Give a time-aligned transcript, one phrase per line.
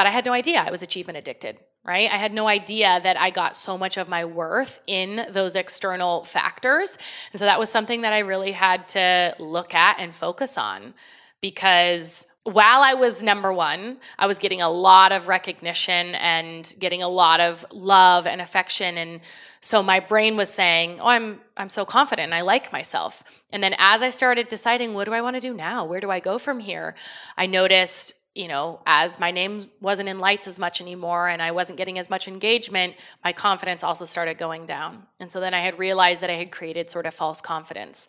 [0.00, 2.10] But I had no idea I was achievement addicted, right?
[2.10, 6.24] I had no idea that I got so much of my worth in those external
[6.24, 6.96] factors.
[7.32, 10.94] And so that was something that I really had to look at and focus on
[11.42, 17.02] because while I was number one, I was getting a lot of recognition and getting
[17.02, 18.96] a lot of love and affection.
[18.96, 19.20] And
[19.60, 23.42] so my brain was saying, Oh, I'm I'm so confident and I like myself.
[23.52, 25.84] And then as I started deciding what do I want to do now?
[25.84, 26.94] Where do I go from here?
[27.36, 31.50] I noticed you know, as my name wasn't in lights as much anymore and I
[31.50, 32.94] wasn't getting as much engagement,
[33.24, 35.04] my confidence also started going down.
[35.18, 38.06] And so then I had realized that I had created sort of false confidence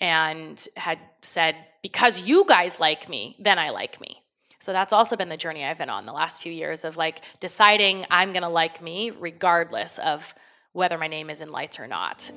[0.00, 4.22] and had said, because you guys like me, then I like me.
[4.60, 7.20] So that's also been the journey I've been on the last few years of like
[7.40, 10.34] deciding I'm going to like me regardless of
[10.72, 12.30] whether my name is in lights or not.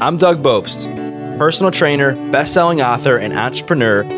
[0.00, 4.17] I'm Doug Bopst, personal trainer, best-selling author, and entrepreneur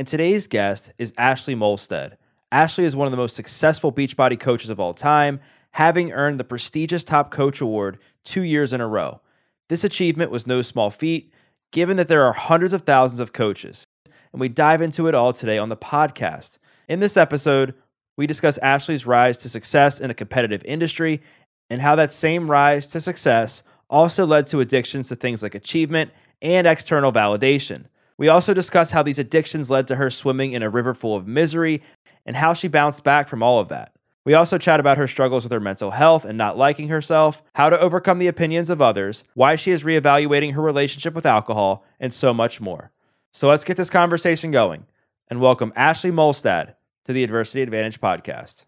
[0.00, 2.16] And today's guest is Ashlie Molstad.
[2.50, 5.40] Ashlie is one of the most successful Beachbody coaches of all time,
[5.72, 9.20] having earned the prestigious Top Coach Award two years in a row.
[9.68, 11.30] This achievement was no small feat,
[11.70, 13.86] given that there are hundreds of thousands of coaches.
[14.32, 16.56] And we dive into it all today on the podcast.
[16.88, 17.74] In this episode,
[18.16, 21.20] we discuss Ashlie's rise to success in a competitive industry
[21.68, 26.10] and how that same rise to success also led to addictions to things like achievement
[26.40, 27.84] and external validation.
[28.20, 31.26] We also discuss how these addictions led to her swimming in a river full of
[31.26, 31.82] misery
[32.26, 33.94] and how she bounced back from all of that.
[34.26, 37.70] We also chat about her struggles with her mental health and not liking herself, how
[37.70, 42.12] to overcome the opinions of others, why she is reevaluating her relationship with alcohol, and
[42.12, 42.90] so much more.
[43.32, 44.84] So let's get this conversation going
[45.28, 46.74] and welcome Ashlie Molstad
[47.06, 48.66] to the Adversity Advantage podcast.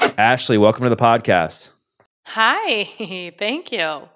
[0.00, 1.68] Ashlie, welcome to the podcast.
[2.28, 2.84] Hi,
[3.38, 4.08] thank you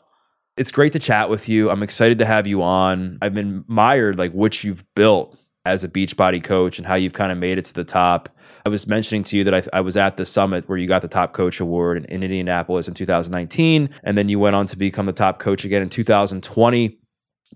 [0.58, 1.70] it's great to chat with you.
[1.70, 3.19] I'm excited to have you on.
[3.22, 7.30] I've been admired like what you've built as a Beachbody coach and how you've kind
[7.30, 8.28] of made it to the top.
[8.64, 11.02] I was mentioning to you that I, I, was at the summit where you got
[11.02, 14.76] the top coach award in, in Indianapolis in 2019, and then you went on to
[14.76, 16.98] become the top coach again in 2020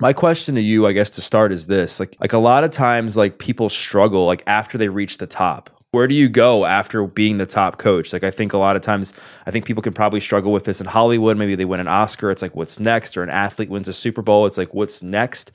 [0.00, 2.70] my question to you i guess to start is this like like a lot of
[2.70, 7.06] times like people struggle like after they reach the top where do you go after
[7.06, 8.14] being the top coach?
[8.14, 9.12] Like I think a lot of times
[9.46, 11.36] I think people can probably struggle with this in Hollywood.
[11.36, 14.22] Maybe they win an Oscar, it's like what's next, or an athlete wins a Super
[14.22, 15.52] Bowl, it's like what's next.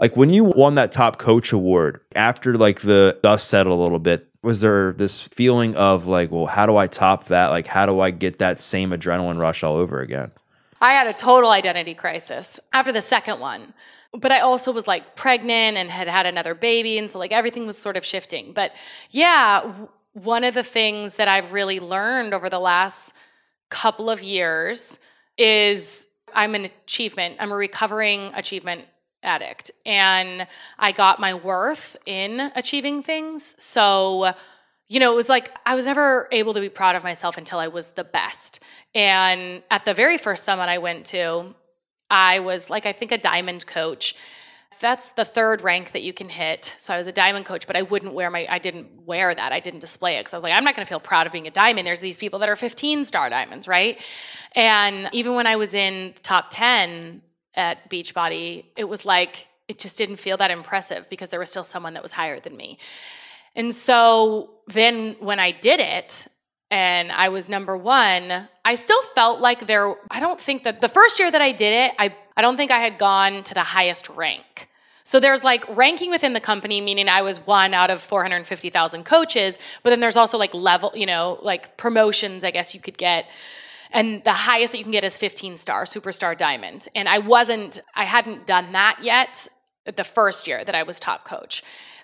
[0.00, 4.00] Like when you won that top coach award, after like the dust settled a little
[4.00, 7.50] bit, was there this feeling of like, well, how do I top that?
[7.50, 10.32] Like how do I get that same adrenaline rush all over again?
[10.80, 13.74] I had a total identity crisis after the second one
[14.12, 16.98] but I also was like pregnant and had had another baby.
[16.98, 18.52] And so, like, everything was sort of shifting.
[18.52, 18.72] But
[19.10, 19.72] yeah,
[20.12, 23.14] one of the things that I've really learned over the last
[23.70, 25.00] couple of years
[25.38, 28.84] is I'm an achievement, I'm a recovering achievement
[29.22, 29.70] addict.
[29.86, 30.46] And
[30.78, 33.54] I got my worth in achieving things.
[33.58, 34.34] So,
[34.88, 37.58] you know, it was like I was never able to be proud of myself until
[37.58, 38.60] I was the best.
[38.94, 41.54] And at the very first summit I went to,
[42.12, 44.14] I was like, I think a diamond coach.
[44.80, 46.74] That's the third rank that you can hit.
[46.76, 49.50] So I was a diamond coach, but I wouldn't wear my, I didn't wear that.
[49.50, 51.32] I didn't display it because I was like, I'm not going to feel proud of
[51.32, 51.86] being a diamond.
[51.86, 53.98] There's these people that are 15 star diamonds, right?
[54.54, 57.22] And even when I was in top 10
[57.54, 61.64] at Beachbody, it was like, it just didn't feel that impressive because there was still
[61.64, 62.78] someone that was higher than me.
[63.54, 66.26] And so then when I did it,
[66.72, 70.88] and I was number one, I still felt like there, I don't think that the
[70.88, 73.60] first year that I did it, I, I don't think I had gone to the
[73.60, 74.70] highest rank.
[75.04, 79.58] So there's like ranking within the company, meaning I was one out of 450,000 coaches,
[79.82, 83.28] but then there's also like level, you know, like promotions, I guess you could get.
[83.90, 86.88] And the highest that you can get is 15 star, superstar diamond.
[86.94, 89.46] And I wasn't, I hadn't done that yet
[89.84, 91.62] the first year that I was top coach.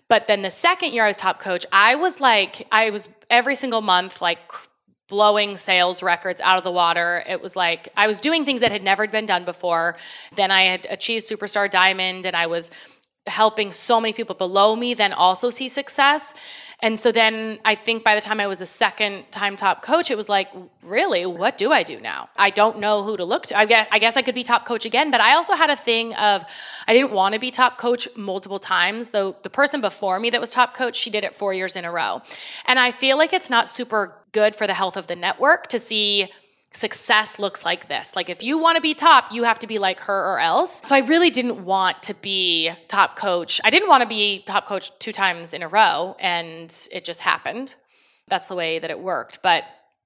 [0.08, 3.54] But then the second year I was top coach, I was like, I was every
[3.54, 4.38] single month, like
[5.08, 7.22] blowing sales records out of the water.
[7.26, 9.96] It was like I was doing things that had never been done before.
[10.34, 12.70] Then I had achieved Superstar Diamond and I was
[13.28, 16.34] helping so many people below me then also see success.
[16.80, 20.10] And so then I think by the time I was the second time top coach,
[20.10, 20.48] it was like,
[20.82, 22.28] really, what do I do now?
[22.36, 23.58] I don't know who to look to.
[23.58, 25.76] I guess, I guess I could be top coach again, but I also had a
[25.76, 26.44] thing of
[26.86, 29.10] I didn't want to be top coach multiple times.
[29.10, 31.84] Though the person before me that was top coach, she did it four years in
[31.84, 32.22] a row.
[32.66, 35.78] And I feel like it's not super good for the health of the network to
[35.78, 36.28] see
[36.72, 38.14] success looks like this.
[38.14, 40.82] Like if you want to be top, you have to be like her or else.
[40.84, 43.60] So I really didn't want to be top coach.
[43.64, 47.22] I didn't want to be top coach two times in a row and it just
[47.22, 47.74] happened.
[48.28, 49.64] That's the way that it worked, but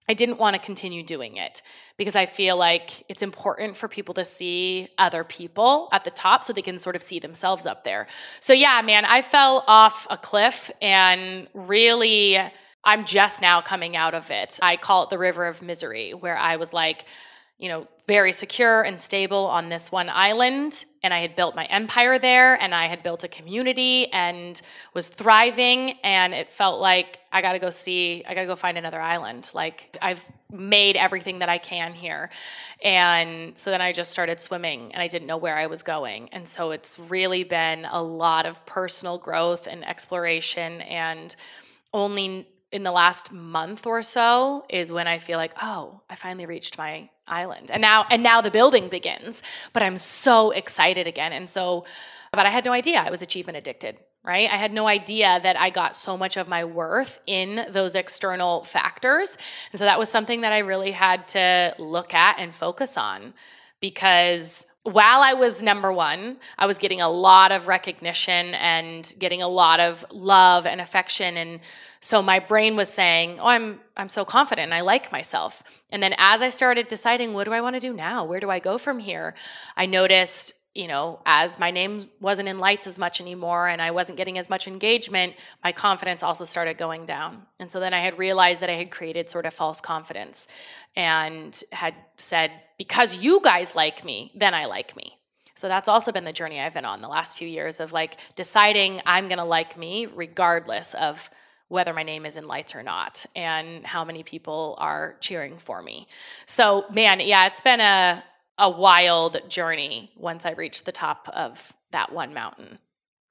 [0.09, 1.63] I didn't want to continue doing it
[1.97, 6.43] because I feel like it's important for people to see other people at the top
[6.43, 8.09] so they can sort of see themselves up there.
[8.41, 12.39] So yeah, man, I fell off a cliff and really
[12.85, 14.59] I'm just now coming out of it.
[14.63, 17.07] I call it the river of misery, where I was like,
[17.59, 20.85] you know, very secure and stable on this one island.
[21.05, 24.61] And I had built my empire there and I had built a community and
[24.95, 25.93] was thriving.
[26.03, 29.01] And it felt like I got to go see, I got to go find another
[29.01, 29.53] island.
[29.55, 32.31] Like I've made everything that I can here.
[32.83, 36.31] And so then I just started swimming and I didn't know where I was going.
[36.33, 41.37] And so it's really been a lot of personal growth and exploration and
[41.95, 46.47] only in the last month or so is when I feel like, oh, I finally
[46.47, 47.71] reached my island.
[47.71, 49.43] And now and now the building begins.
[49.73, 51.33] But I'm so excited again.
[51.33, 51.85] And so
[52.33, 54.51] but I had no idea I was achievement addicted, right?
[54.51, 58.65] I had no idea that I got so much of my worth in those external
[58.65, 59.37] factors.
[59.71, 63.35] And so that was something that I really had to look at and focus on
[63.83, 69.43] because while I was number one, I was getting a lot of recognition and getting
[69.43, 71.37] a lot of love and affection.
[71.37, 71.61] And
[72.01, 75.83] so my brain was saying, Oh, I'm I'm so confident and I like myself.
[75.91, 78.25] And then as I started deciding what do I want to do now?
[78.25, 79.35] Where do I go from here?
[79.77, 83.91] I noticed you know, as my name wasn't in lights as much anymore and I
[83.91, 87.43] wasn't getting as much engagement, my confidence also started going down.
[87.59, 90.49] And so then I had realized that I had created sort of false confidence
[90.97, 95.19] and had said, because you guys like me, then I like me.
[95.55, 98.17] So that's also been the journey I've been on the last few years of like
[98.35, 101.29] deciding I'm going to like me regardless of
[101.69, 105.83] whether my name is in lights or not and how many people are cheering for
[105.83, 106.07] me.
[106.47, 108.25] So, man, yeah, it's been a
[108.59, 112.79] a wild journey once I reached the top of that one mountain.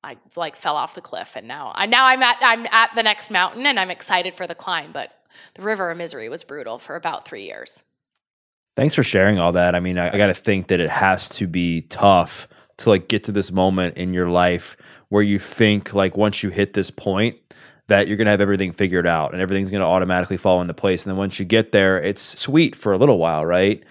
[0.04, 3.04] I like fell off the cliff and now I now I'm at I'm at the
[3.04, 5.14] next mountain and I'm excited for the climb, but
[5.54, 7.84] the river of misery was brutal for about 3 years.
[8.76, 9.76] Thanks for sharing all that.
[9.76, 12.48] I mean, I, I got to think that it has to be tough
[12.78, 14.76] to like get to this moment in your life
[15.10, 17.38] where you think like once you hit this point
[17.88, 20.74] that you're going to have everything figured out and everything's going to automatically fall into
[20.74, 23.84] place and then once you get there it's sweet for a little while, right?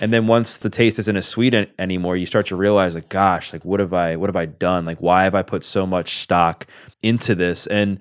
[0.00, 3.08] And then once the taste isn't as sweet an- anymore you start to realize like
[3.08, 4.84] gosh like what have i what have i done?
[4.84, 6.66] Like why have i put so much stock
[7.02, 7.66] into this?
[7.66, 7.98] And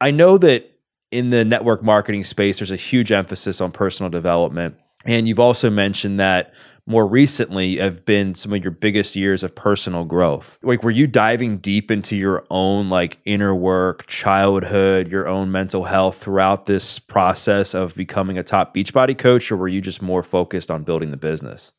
[0.00, 0.70] i know that
[1.10, 4.76] in the network marketing space there's a huge emphasis on personal development.
[5.04, 6.52] And you've also mentioned that
[6.86, 10.56] more recently have been some of your biggest years of personal growth.
[10.62, 15.84] Like, were you diving deep into your own like inner work, childhood, your own mental
[15.84, 20.22] health throughout this process of becoming a top Beachbody coach, or were you just more
[20.22, 21.72] focused on building the business?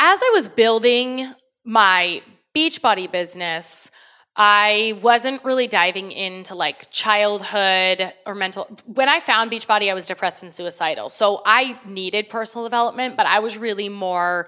[0.00, 1.32] As I was building
[1.64, 2.22] my
[2.54, 3.90] Beachbody business,
[4.40, 8.68] I wasn't really diving into like childhood or mental.
[8.86, 11.10] When I found Beachbody, I was depressed and suicidal.
[11.10, 14.46] So I needed personal development, but I was really more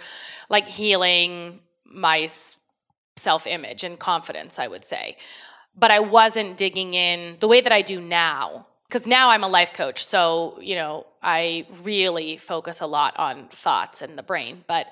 [0.49, 2.29] like healing my
[3.17, 5.17] self image and confidence, I would say.
[5.77, 8.69] But I wasn't digging in the way that I do now.
[8.89, 10.03] Because now I'm a life coach.
[10.03, 14.64] So, you know, I really focus a lot on thoughts and the brain.
[14.67, 14.88] But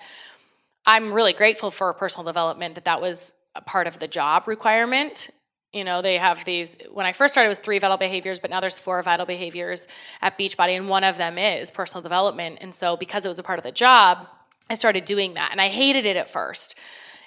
[0.86, 3.34] I'm really grateful for personal development that that was
[3.66, 5.30] part of the job requirement.
[5.72, 8.48] You know they have these when i first started it was three vital behaviors but
[8.48, 9.86] now there's four vital behaviors
[10.22, 12.58] at beachbody and one of them is personal development.
[12.62, 14.26] And so because it was a part of the job
[14.70, 16.78] i started doing that and i hated it at first.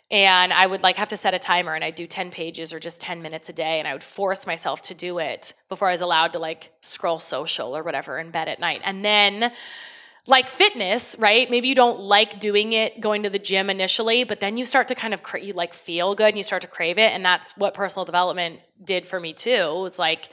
[0.10, 2.80] And i would like have to set a timer and i'd do 10 pages or
[2.80, 5.92] just 10 minutes a day and i would force myself to do it before i
[5.92, 8.82] was allowed to like scroll social or whatever in bed at night.
[8.84, 9.52] And then
[10.28, 11.50] like fitness, right?
[11.50, 14.88] Maybe you don't like doing it, going to the gym initially, but then you start
[14.90, 17.26] to kind of cra- you like feel good and you start to crave it, and
[17.26, 19.84] that's what personal development did for me too.
[19.86, 20.30] It's like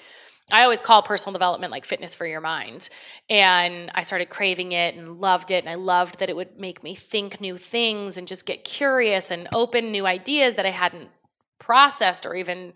[0.51, 2.89] I always call personal development like fitness for your mind.
[3.29, 5.63] And I started craving it and loved it.
[5.63, 9.31] And I loved that it would make me think new things and just get curious
[9.31, 11.11] and open new ideas that I hadn't
[11.59, 12.73] processed or even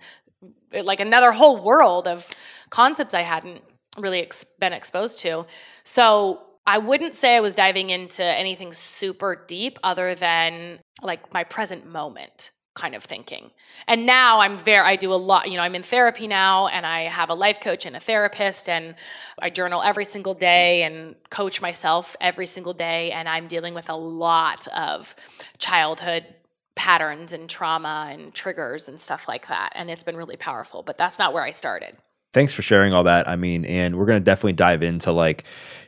[0.73, 2.29] eh, like another whole world of
[2.69, 3.63] concepts I hadn't
[3.99, 5.47] really ex- been exposed to.
[5.83, 11.45] So I wouldn't say I was diving into anything super deep other than like my
[11.45, 12.51] present moment.
[12.75, 13.51] kind of thinking.
[13.87, 16.87] And now I'm very, I do a lot, you know, I'm in therapy now and
[16.87, 18.95] I have a life coach and a therapist and
[19.41, 23.11] I journal every single day and coach myself every single day.
[23.13, 25.15] And I'm dealing with a lot of
[25.59, 26.25] childhood
[26.75, 29.73] patterns and trauma and triggers and stuff like that.
[29.75, 31.97] And it's been really powerful, but that's not where I started.
[32.33, 33.29] Thanks for sharing all that.
[33.29, 35.45] I mean, and we're going to definitely dive into like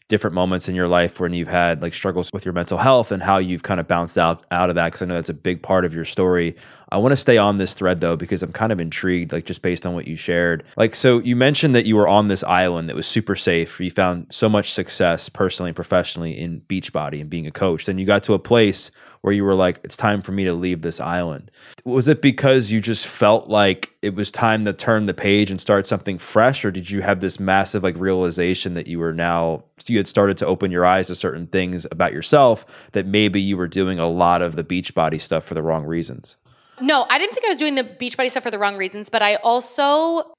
[0.08, 3.22] different moments in your life when you've had like struggles with your mental health and
[3.22, 5.62] how you've kind of bounced out out of that because I know that's a big
[5.62, 6.56] part of your story.
[6.90, 9.62] I want to stay on this thread though because I'm kind of intrigued like just
[9.62, 10.62] based on what you shared.
[10.76, 13.80] Like so you mentioned that you were on this island that was super safe.
[13.80, 17.86] You found so much success personally and professionally in Beachbody and being a coach.
[17.86, 18.90] Then you got to a place
[19.24, 21.50] where you were like, it's time for me to leave this island?
[21.86, 25.58] Was it because you just felt like it was time to turn the page and
[25.58, 26.62] start something fresh?
[26.62, 30.36] Or did you have this massive like realization that you were now, you had started
[30.38, 34.06] to open your eyes to certain things about yourself that maybe you were doing a
[34.06, 36.36] lot of the Beachbody stuff for the wrong reasons?
[36.82, 39.22] No, I didn't think I was doing the Beachbody stuff for the wrong reasons, but
[39.22, 40.34] I also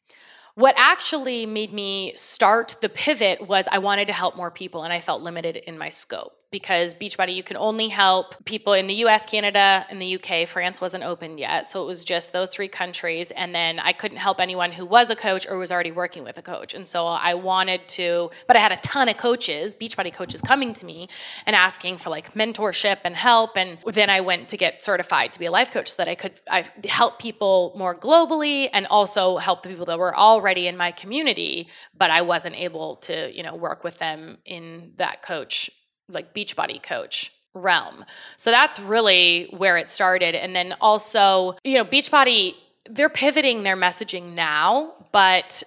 [0.54, 4.94] what actually made me start the pivot was I wanted to help more people and
[4.94, 8.94] I felt limited in my scope because Beachbody, you can only help people in the
[9.06, 10.48] US, Canada, and the UK.
[10.48, 11.68] France wasn't open yet.
[11.68, 13.32] So it was just those three countries.
[13.32, 16.38] And then I couldn't help anyone who was a coach or was already working with
[16.38, 16.74] a coach.
[16.74, 20.74] And so I wanted to, but I had a ton of coaches, Beachbody coaches coming
[20.74, 21.10] to me
[21.46, 23.58] and asking for like mentorship and help.
[23.58, 26.16] And then I went to get certified to be a life coach so that I
[26.16, 30.78] could I help people more globally and also help the people that were already in
[30.78, 35.70] my community, but I wasn't able to, you know, work with them in that coach
[36.10, 38.06] like Beachbody coach realm.
[38.38, 40.36] So that's really where it started.
[40.36, 42.56] And then also, you know, Beachbody,
[42.90, 45.64] they're pivoting their messaging now, but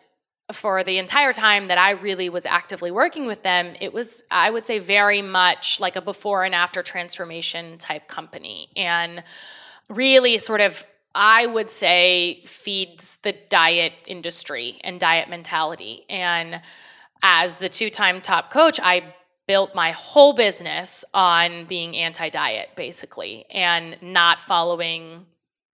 [0.53, 4.51] for the entire time that I really was actively working with them, it was, I
[4.51, 8.71] would say, very much like a before and after transformation type company.
[8.77, 9.23] And
[9.89, 16.05] really sort of, I would say, feeds the diet industry and diet mentality.
[16.09, 16.63] And
[17.23, 19.15] as the two time top coach, I
[19.49, 25.27] built my whole business on being anti diet, basically, and not following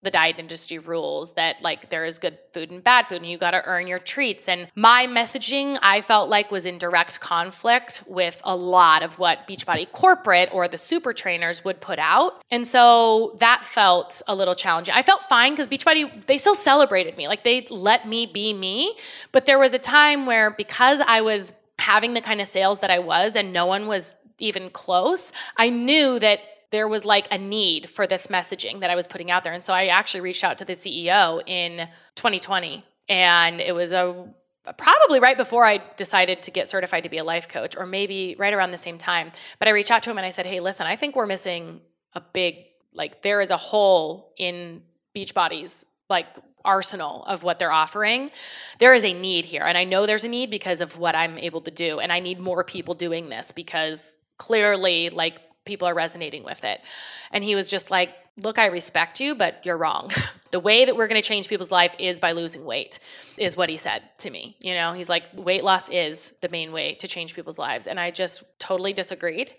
[0.05, 3.39] the diet industry rules that like there is good food and bad food and you
[3.39, 4.49] got to earn your treats.
[4.49, 9.49] And my messaging i felt like was in direct conflict with a lot of what
[9.49, 12.43] beachbody corporate or the super trainers would put out.
[12.51, 14.95] And so that felt a little challenging.
[14.95, 17.27] I felt fine because beachbody they still celebrated me.
[17.27, 18.95] Like they let me be me.
[19.33, 21.55] But there was a time where because i was
[21.85, 25.69] having the kind of sales that I was and no one was even close, I
[25.69, 29.45] knew that there was like a need for this messaging that I was putting out
[29.45, 29.53] there.
[29.53, 31.87] And so I actually reached out to the CEO in
[32.17, 34.27] 2020 and it was a
[34.79, 38.35] probably right before I decided to get certified to be a life coach or maybe
[38.39, 39.31] right around the same time.
[39.59, 41.83] But I reached out to him and I said, "Hey, listen, I think we're missing
[42.15, 42.65] a big
[42.95, 46.29] like there is a hole in Beachbody's like
[46.65, 48.31] arsenal of what they're offering.
[48.79, 49.63] There is a need here.
[49.63, 51.99] And I know there's a need because of what I'm able to do.
[52.01, 56.81] And I need more people doing this because clearly, like, people are resonating with it.
[57.31, 58.11] And he was just like,
[58.43, 60.11] Look, I respect you, but you're wrong.
[60.55, 63.01] the way that we're going to change people's life is by losing weight,
[63.37, 64.57] is what he said to me.
[64.61, 67.89] You know, he's like, weight loss is the main way to change people's lives.
[67.89, 69.53] And I just totally disagreed.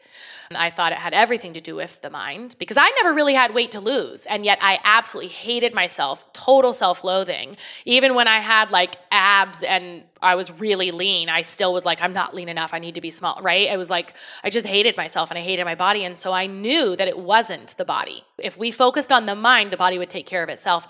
[0.55, 3.53] I thought it had everything to do with the mind because I never really had
[3.53, 4.25] weight to lose.
[4.25, 7.57] And yet I absolutely hated myself, total self loathing.
[7.83, 12.01] Even when I had like abs and I was really lean, I still was like,
[12.01, 12.73] I'm not lean enough.
[12.73, 13.69] I need to be small, right?
[13.69, 16.03] I was like, I just hated myself and I hated my body.
[16.03, 18.23] And so I knew that it wasn't the body.
[18.37, 20.84] If we focused on the mind, the body would take care of itself.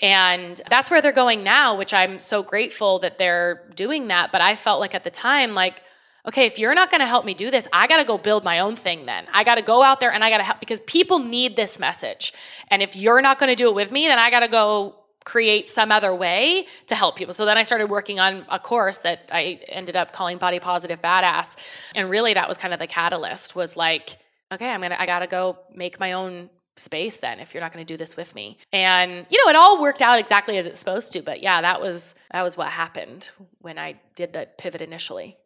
[0.00, 4.32] And that's where they're going now, which I'm so grateful that they're doing that.
[4.32, 5.82] But I felt like at the time, like,
[6.26, 8.44] okay, if you're not going to help me do this, I got to go build
[8.44, 9.26] my own thing then.
[9.32, 11.78] I got to go out there and I got to help because people need this
[11.78, 12.32] message.
[12.68, 14.96] And if you're not going to do it with me, then I got to go
[15.24, 17.32] create some other way to help people.
[17.32, 21.00] So then I started working on a course that I ended up calling Body Positive
[21.00, 21.56] Badass.
[21.94, 24.16] And really that was kind of the catalyst was like,
[24.50, 27.60] okay, I'm going to I got to go make my own space then if you're
[27.60, 28.58] not going to do this with me.
[28.72, 31.80] And you know, it all worked out exactly as it's supposed to, but yeah, that
[31.80, 35.36] was that was what happened when I did that pivot initially.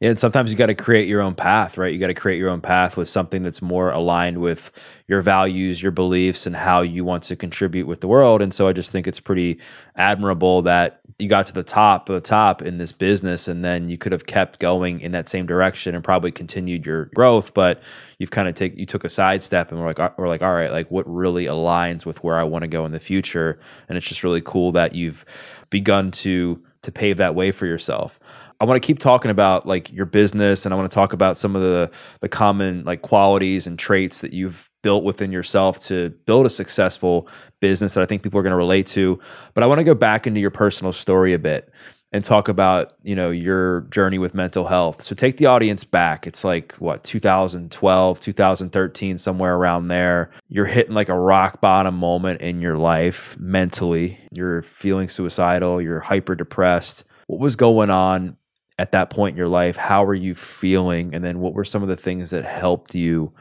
[0.00, 1.92] And sometimes you got to create your own path, right?
[1.92, 4.70] You got to create your own path with something that's more aligned with
[5.08, 8.40] your values, your beliefs, and how you want to contribute with the world.
[8.40, 9.58] And so I just think it's pretty
[9.96, 13.88] admirable that you got to the top of the top in this business and then
[13.88, 17.54] you could have kept going in that same direction and probably continued your growth.
[17.54, 17.82] But
[18.18, 20.70] you've kind of take you took a sidestep and we're like, we're like, all right,
[20.70, 23.58] like what really aligns with where I want to go in the future.
[23.88, 25.24] And it's just really cool that you've
[25.70, 28.20] begun to to pave that way for yourself.
[28.60, 31.38] I want to keep talking about like your business and I want to talk about
[31.38, 36.10] some of the the common like qualities and traits that you've built within yourself to
[36.26, 37.28] build a successful
[37.60, 39.18] business that I think people are going to relate to.
[39.54, 41.72] But I want to go back into your personal story a bit
[42.10, 45.02] and talk about you know your journey with mental health.
[45.02, 46.26] So take the audience back.
[46.26, 50.30] It's like what 2012 2013 somewhere around there.
[50.48, 54.18] You're hitting like a rock bottom moment in your life mentally.
[54.32, 58.37] You're feeling suicidal you're hyper depressed what was going on
[58.78, 61.82] at that point in your life how were you feeling and then what were some
[61.82, 63.32] of the things that helped you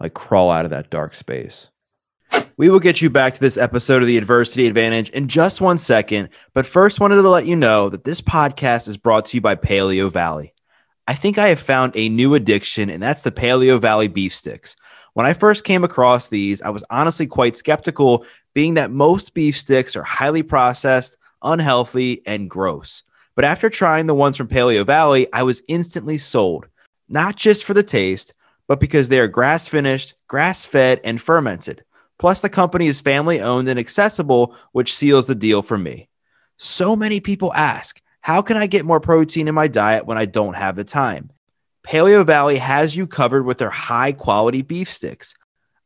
[0.00, 1.70] like crawl out of that dark space
[2.56, 5.78] we will get you back to this episode of the Adversity Advantage in just one
[5.78, 9.40] second, but first wanted to let you know that this podcast is brought to you
[9.40, 10.54] by Paleo Valley.
[11.08, 14.76] I think I have found a new addiction, and that's the Paleo Valley beef sticks.
[15.14, 19.58] When I first came across these, I was honestly quite skeptical, being that most beef
[19.58, 23.02] sticks are highly processed, unhealthy, and gross.
[23.34, 26.66] But after trying the ones from Paleo Valley, I was instantly sold,
[27.08, 28.34] not just for the taste,
[28.68, 31.84] but because they are grass finished, grass fed, and fermented.
[32.18, 36.08] Plus, the company is family owned and accessible, which seals the deal for me.
[36.56, 40.26] So many people ask, how can I get more protein in my diet when I
[40.26, 41.32] don't have the time?
[41.84, 45.34] Paleo Valley has you covered with their high quality beef sticks.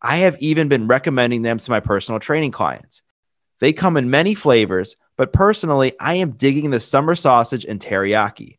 [0.03, 3.01] I have even been recommending them to my personal training clients.
[3.61, 8.59] They come in many flavors, but personally, I am digging the summer sausage and teriyaki.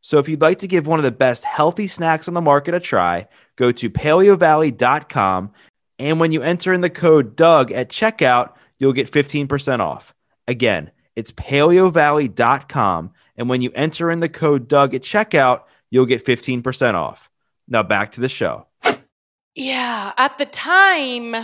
[0.00, 2.74] So if you'd like to give one of the best healthy snacks on the market
[2.74, 5.52] a try, go to paleovalley.com
[5.98, 10.14] and when you enter in the code Doug at checkout, you'll get 15% off.
[10.46, 13.12] Again, it's paleovalley.com.
[13.36, 17.30] And when you enter in the code Doug at checkout, you'll get 15% off.
[17.68, 18.66] Now back to the show.
[19.54, 20.12] Yeah.
[20.18, 21.34] At the time,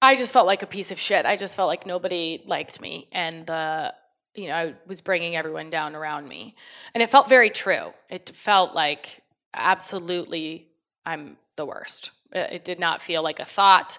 [0.00, 1.26] I just felt like a piece of shit.
[1.26, 3.08] I just felt like nobody liked me.
[3.12, 3.94] And, the
[4.34, 6.54] you know, I was bringing everyone down around me.
[6.94, 7.92] And it felt very true.
[8.08, 9.20] It felt like
[9.52, 10.68] absolutely
[11.04, 12.12] I'm the worst.
[12.32, 13.98] It did not feel like a thought.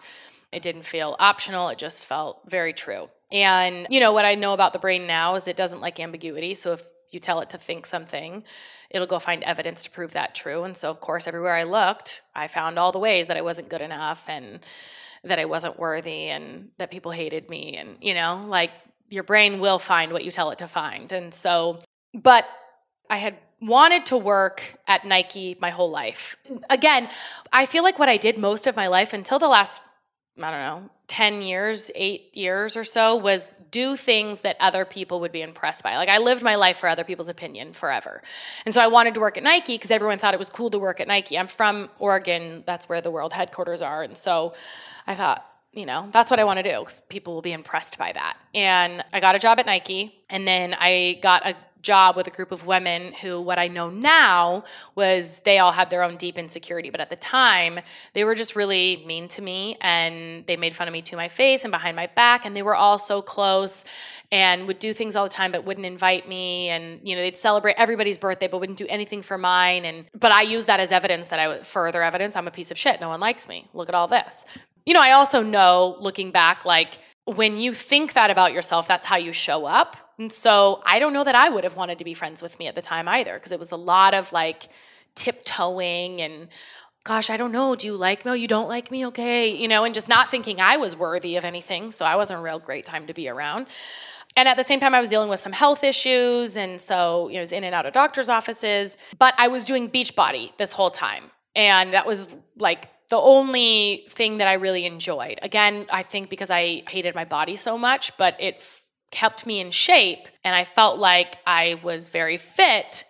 [0.52, 1.70] It didn't feel optional.
[1.70, 3.10] It just felt very true.
[3.32, 6.54] And, you know, what I know about the brain now is it doesn't like ambiguity.
[6.54, 8.44] So if you tell it to think something,
[8.90, 10.64] it'll go find evidence to prove that true.
[10.64, 13.70] And so, of course, everywhere I looked, I found all the ways that I wasn't
[13.70, 14.62] good enough and
[15.24, 17.76] that I wasn't worthy and that people hated me.
[17.78, 18.72] And, you know, like
[19.10, 21.12] your brain will find what you tell it to find.
[21.12, 21.80] And so,
[22.14, 22.46] but
[23.10, 26.38] I had wanted to work at Nike my whole life.
[26.70, 27.10] Again,
[27.52, 29.82] I feel like what I did most of my life until the last,
[30.42, 35.20] I don't know, 10 years, eight years or so was do things that other people
[35.22, 35.98] would be impressed by.
[35.98, 38.22] Like I lived my life for other people's opinion forever.
[38.66, 40.80] And so I wanted to work at Nike because everyone thought it was cool to
[40.80, 41.38] work at Nike.
[41.38, 44.04] I'm from Oregon, that's where the world headquarters are.
[44.04, 44.54] And so
[45.06, 47.98] I thought, you know, that's what I want to do because people will be impressed
[47.98, 48.38] by that.
[48.56, 52.30] And I got a job at Nike and then I got a job with a
[52.30, 54.64] group of women who what I know now
[54.96, 56.90] was they all had their own deep insecurity.
[56.90, 57.80] But at the time
[58.14, 61.28] they were just really mean to me and they made fun of me to my
[61.28, 63.86] face and behind my back and they were all so close
[64.32, 66.70] and would do things all the time but wouldn't invite me.
[66.70, 69.86] And you know they'd celebrate everybody's birthday but wouldn't do anything for mine.
[69.86, 72.78] And but I use that as evidence that I further evidence I'm a piece of
[72.78, 73.00] shit.
[73.02, 73.68] No one likes me.
[73.74, 74.46] Look at all this.
[74.86, 76.98] You know I also know looking back like
[77.36, 81.14] when you think that about yourself that's how you show up and so I don't
[81.14, 83.34] know that I would have wanted to be friends with me at the time either,
[83.36, 84.68] because it was a lot of like
[85.16, 86.50] tiptoeing and
[87.06, 87.74] gosh, I don't know.
[87.76, 88.32] Do you like me?
[88.32, 89.08] Oh, you don't like me?
[89.08, 89.56] Okay.
[89.56, 91.90] You know, and just not thinking I was worthy of anything.
[91.90, 93.68] So I wasn't a real great time to be around.
[94.36, 96.58] And at the same time, I was dealing with some health issues.
[96.58, 98.98] And so, you know, I was in and out of doctor's offices.
[99.18, 101.32] But I was doing Beachbody this whole time.
[101.56, 105.40] And that was like the only thing that I really enjoyed.
[105.42, 108.64] Again, I think because I hated my body so much, but it
[109.12, 113.04] kept me in shape and I felt like I was very fit,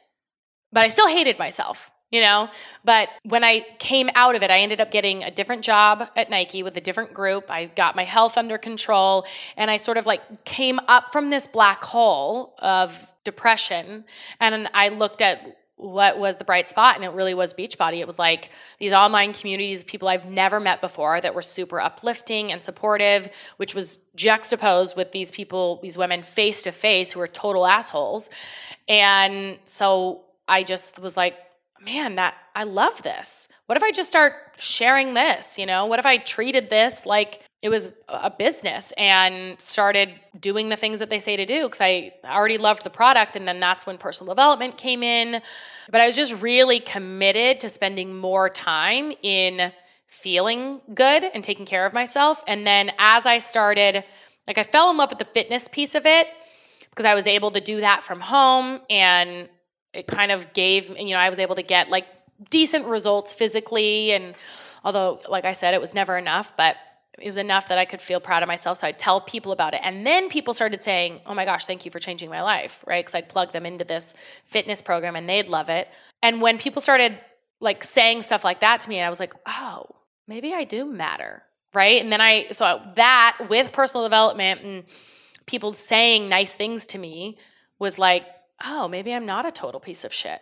[0.71, 2.47] but I still hated myself, you know?
[2.85, 6.29] But when I came out of it, I ended up getting a different job at
[6.29, 7.51] Nike with a different group.
[7.51, 9.25] I got my health under control
[9.57, 14.05] and I sort of like came up from this black hole of depression
[14.39, 17.99] and I looked at what was the bright spot and it really was beachbody.
[17.99, 22.51] It was like these online communities people i've never met before that were super uplifting
[22.51, 27.27] and supportive which was juxtaposed with these people these women face to face who were
[27.27, 28.29] total assholes.
[28.89, 31.37] And so i just was like
[31.81, 33.47] man that i love this.
[33.67, 35.85] What if i just start sharing this you know?
[35.85, 40.99] What if i treated this like it was a business and started doing the things
[40.99, 43.35] that they say to do because I already loved the product.
[43.35, 45.41] And then that's when personal development came in.
[45.91, 49.73] But I was just really committed to spending more time in
[50.07, 52.43] feeling good and taking care of myself.
[52.47, 54.05] And then as I started,
[54.47, 56.27] like, I fell in love with the fitness piece of it
[56.89, 59.49] because I was able to do that from home and
[59.93, 62.05] it kind of gave, you know, I was able to get like
[62.49, 64.33] decent results physically and
[64.83, 66.77] Although, like I said, it was never enough, but
[67.21, 68.77] it was enough that I could feel proud of myself.
[68.79, 69.81] So I'd tell people about it.
[69.83, 73.03] And then people started saying, Oh my gosh, thank you for changing my life, right?
[73.03, 74.13] Because I'd plug them into this
[74.45, 75.87] fitness program and they'd love it.
[76.21, 77.17] And when people started
[77.59, 79.85] like saying stuff like that to me, I was like, Oh,
[80.27, 82.01] maybe I do matter, right?
[82.01, 84.83] And then I, so that with personal development and
[85.45, 87.37] people saying nice things to me
[87.79, 88.25] was like,
[88.63, 90.41] Oh, maybe I'm not a total piece of shit.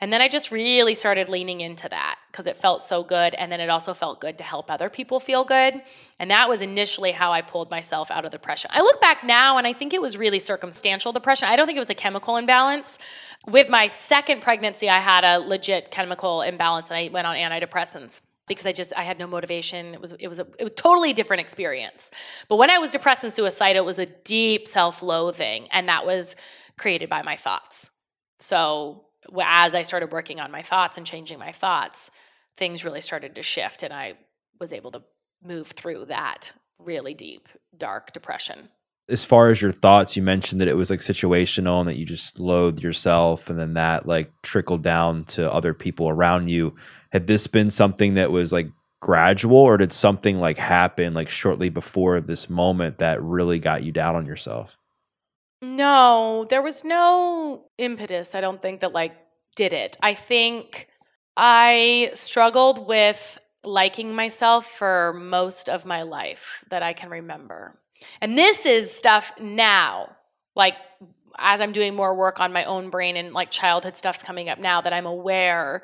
[0.00, 3.34] And then I just really started leaning into that because it felt so good.
[3.34, 5.82] And then it also felt good to help other people feel good.
[6.18, 8.70] And that was initially how I pulled myself out of depression.
[8.72, 11.48] I look back now and I think it was really circumstantial depression.
[11.48, 12.98] I don't think it was a chemical imbalance.
[13.46, 18.22] With my second pregnancy, I had a legit chemical imbalance and I went on antidepressants
[18.48, 19.94] because I just I had no motivation.
[19.94, 22.10] It was it was a, it was a totally different experience.
[22.48, 26.36] But when I was depressed and suicidal, it was a deep self-loathing, and that was
[26.76, 27.90] created by my thoughts.
[28.40, 29.04] So
[29.42, 32.10] as I started working on my thoughts and changing my thoughts,
[32.56, 34.14] things really started to shift and I
[34.60, 35.02] was able to
[35.42, 38.68] move through that really deep, dark depression.
[39.08, 42.04] As far as your thoughts, you mentioned that it was like situational and that you
[42.04, 46.74] just loathed yourself and then that like trickled down to other people around you.
[47.10, 51.70] Had this been something that was like gradual or did something like happen like shortly
[51.70, 54.76] before this moment that really got you down on yourself?
[55.62, 59.14] No, there was no impetus, I don't think, that like
[59.56, 59.96] did it.
[60.00, 60.88] I think
[61.36, 67.78] I struggled with liking myself for most of my life that I can remember.
[68.22, 70.16] And this is stuff now,
[70.56, 70.76] like
[71.38, 74.58] as I'm doing more work on my own brain and like childhood stuff's coming up
[74.58, 75.82] now that I'm aware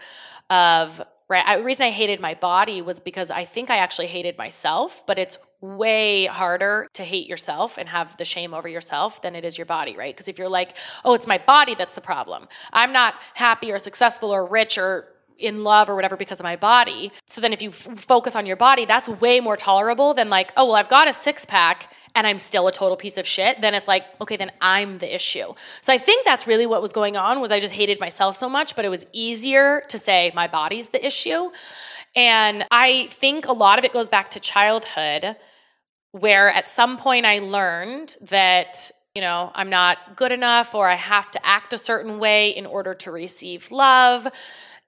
[0.50, 1.44] of right?
[1.46, 5.04] I, the reason I hated my body was because I think I actually hated myself,
[5.06, 5.38] but it's
[5.76, 9.64] way harder to hate yourself and have the shame over yourself than it is your
[9.66, 10.14] body, right?
[10.14, 13.78] Because if you're like, oh, it's my body that's the problem, I'm not happy or
[13.78, 17.12] successful or rich or in love or whatever because of my body.
[17.26, 20.52] So then if you f- focus on your body, that's way more tolerable than like,
[20.56, 23.60] oh, well, I've got a six pack and I'm still a total piece of shit.
[23.60, 25.52] Then it's like, okay, then I'm the issue.
[25.82, 28.48] So I think that's really what was going on was I just hated myself so
[28.48, 31.50] much, but it was easier to say my body's the issue.
[32.14, 35.36] And I think a lot of it goes back to childhood
[36.12, 40.94] where at some point I learned that you know, I'm not good enough or I
[40.94, 44.28] have to act a certain way in order to receive love.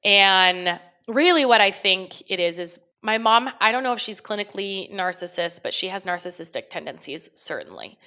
[0.04, 0.78] And
[1.08, 4.92] really, what I think it is is my mom, I don't know if she's clinically
[4.92, 7.98] narcissist, but she has narcissistic tendencies, certainly.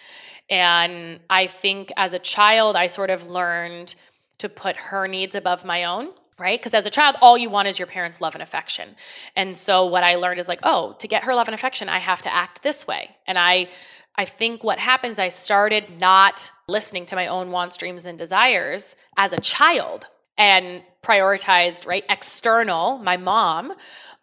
[0.47, 3.95] And I think as a child, I sort of learned
[4.37, 6.59] to put her needs above my own right?
[6.59, 8.89] Because as a child, all you want is your parents' love and affection.
[9.35, 11.99] And so what I learned is like, oh, to get her love and affection, I
[11.99, 13.15] have to act this way.
[13.27, 13.69] And I
[14.15, 18.97] I think what happens, I started not listening to my own wants, dreams, and desires
[19.15, 23.73] as a child and prioritized right external my mom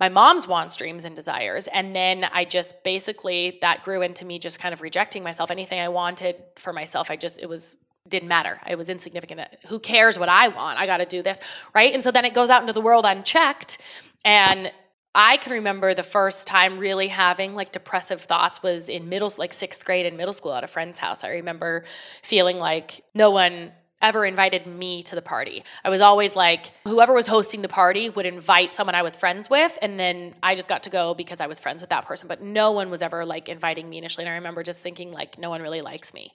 [0.00, 4.38] my mom's wants dreams and desires and then i just basically that grew into me
[4.38, 7.76] just kind of rejecting myself anything i wanted for myself i just it was
[8.08, 8.60] didn't matter.
[8.68, 9.40] It was insignificant.
[9.66, 10.78] Who cares what i want?
[10.78, 11.40] I got to do this
[11.74, 11.92] right?
[11.92, 13.78] And so then it goes out into the world unchecked.
[14.24, 14.72] And
[15.14, 19.52] I can remember the first time really having like depressive thoughts was in middle, like
[19.52, 21.24] sixth grade in middle school at a friend's house.
[21.24, 21.84] I remember
[22.22, 25.64] feeling like no one ever invited me to the party.
[25.84, 29.50] I was always like, whoever was hosting the party would invite someone I was friends
[29.50, 32.28] with, and then I just got to go because I was friends with that person.
[32.28, 34.24] But no one was ever like inviting me initially.
[34.24, 36.32] And I remember just thinking, like, no one really likes me.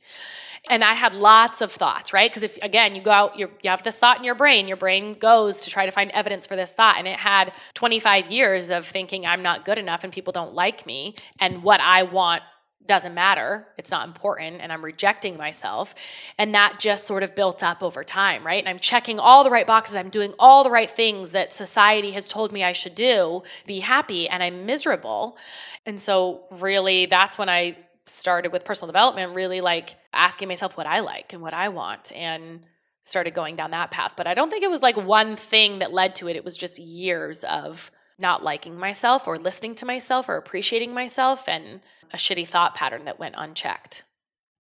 [0.70, 2.30] And I had lots of thoughts, right?
[2.30, 5.14] Because if, again, you go out, you have this thought in your brain, your brain
[5.18, 6.98] goes to try to find evidence for this thought.
[6.98, 10.86] And it had 25 years of thinking I'm not good enough and people don't like
[10.86, 11.16] me.
[11.40, 12.44] And what I want
[12.88, 13.68] doesn't matter.
[13.78, 14.62] It's not important.
[14.62, 15.96] And I'm rejecting myself.
[16.38, 18.60] And that just sort of built up over time, right?
[18.62, 19.96] And I'm checking all the right boxes.
[19.96, 23.80] I'm doing all the right things that society has told me I should do, be
[23.80, 25.38] happy, and I'm miserable.
[25.86, 30.88] And so, really, that's when I started with personal development, really like asking myself what
[30.88, 32.12] I like and what I want.
[32.14, 32.66] And
[33.04, 34.14] started going down that path.
[34.16, 36.36] But I don't think it was like one thing that led to it.
[36.36, 41.48] It was just years of not liking myself or listening to myself or appreciating myself
[41.48, 44.04] and a shitty thought pattern that went unchecked.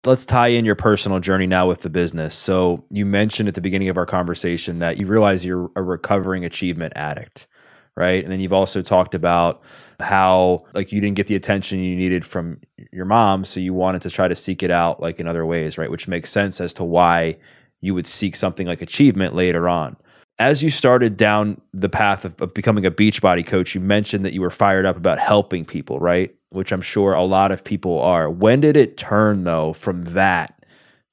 [0.07, 2.35] Let's tie in your personal journey now with the business.
[2.35, 6.45] So, you mentioned at the beginning of our conversation that you realize you're a recovering
[6.45, 7.47] achievement addict,
[7.97, 8.23] right?
[8.23, 9.63] And then you've also talked about
[9.99, 12.61] how like you didn't get the attention you needed from
[12.93, 15.77] your mom, so you wanted to try to seek it out like in other ways,
[15.77, 15.91] right?
[15.91, 17.37] Which makes sense as to why
[17.83, 19.97] you would seek something like achievement later on
[20.41, 24.33] as you started down the path of, of, becoming a Beachbody coach, you mentioned that
[24.33, 26.35] you were fired up about helping people, right?
[26.49, 28.29] Which I'm sure a lot of people are.
[28.31, 30.65] When did it turn though from that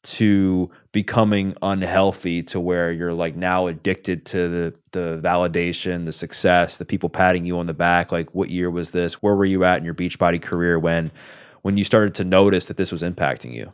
[0.03, 6.77] to becoming unhealthy to where you're like now addicted to the the validation, the success,
[6.77, 8.13] the people patting you on the back?
[8.13, 9.15] Like what year was this?
[9.15, 11.11] Where were you at in your Beachbody career when
[11.63, 13.73] when you started to notice that this was impacting you?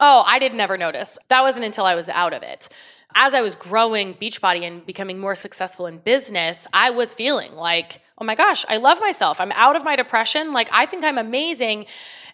[0.00, 1.18] Oh, I did never notice.
[1.28, 2.68] That wasn't until I was out of it.
[3.14, 8.00] As I was growing Beachbody and becoming more successful in business, I was feeling like,
[8.18, 9.40] oh my gosh, I love myself.
[9.40, 10.52] I'm out of my depression.
[10.52, 11.86] Like, I think I'm amazing.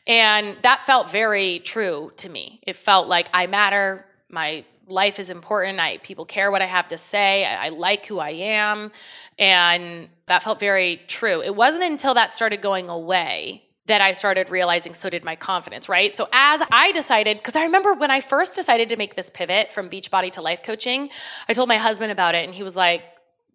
[0.07, 2.61] And that felt very true to me.
[2.67, 4.05] It felt like I matter.
[4.29, 5.81] My life is important.
[5.81, 7.45] I people care what I have to say.
[7.45, 8.93] I, I like who I am.
[9.39, 11.43] And that felt very true.
[11.43, 15.89] It wasn't until that started going away that I started realizing so did my confidence,
[15.89, 16.13] right?
[16.13, 19.71] So as I decided, because I remember when I first decided to make this pivot
[19.71, 21.11] from Beachbody to life coaching,
[21.49, 23.03] I told my husband about it and he was like,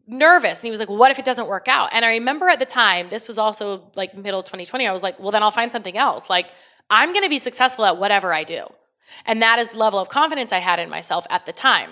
[0.09, 1.89] nervous and he was like what if it doesn't work out?
[1.93, 5.19] And i remember at the time this was also like middle 2020 i was like
[5.19, 6.29] well then i'll find something else.
[6.29, 6.51] Like
[6.89, 8.65] i'm going to be successful at whatever i do.
[9.25, 11.91] And that is the level of confidence i had in myself at the time.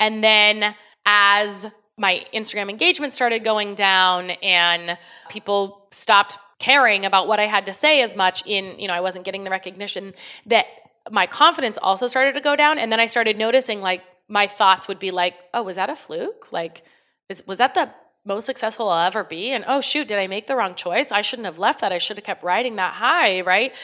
[0.00, 0.74] And then
[1.06, 7.66] as my instagram engagement started going down and people stopped caring about what I had
[7.66, 10.14] to say as much in, you know, I wasn't getting the recognition
[10.46, 10.66] that
[11.10, 12.78] my confidence also started to go down.
[12.78, 15.96] And then I started noticing like my thoughts would be like, oh, was that a
[15.96, 16.52] fluke?
[16.52, 16.82] Like,
[17.28, 17.90] is, was that the
[18.24, 19.50] most successful I'll ever be?
[19.50, 21.12] And oh, shoot, did I make the wrong choice?
[21.12, 21.92] I shouldn't have left that.
[21.92, 23.74] I should have kept riding that high, right?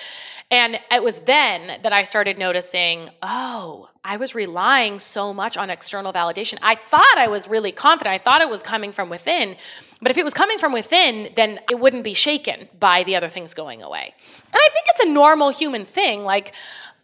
[0.53, 5.71] And it was then that I started noticing, oh, I was relying so much on
[5.71, 6.59] external validation.
[6.61, 8.13] I thought I was really confident.
[8.13, 9.57] I thought it was coming from within.
[10.03, 13.29] But if it was coming from within, then it wouldn't be shaken by the other
[13.29, 14.13] things going away.
[14.17, 16.25] And I think it's a normal human thing.
[16.25, 16.53] Like,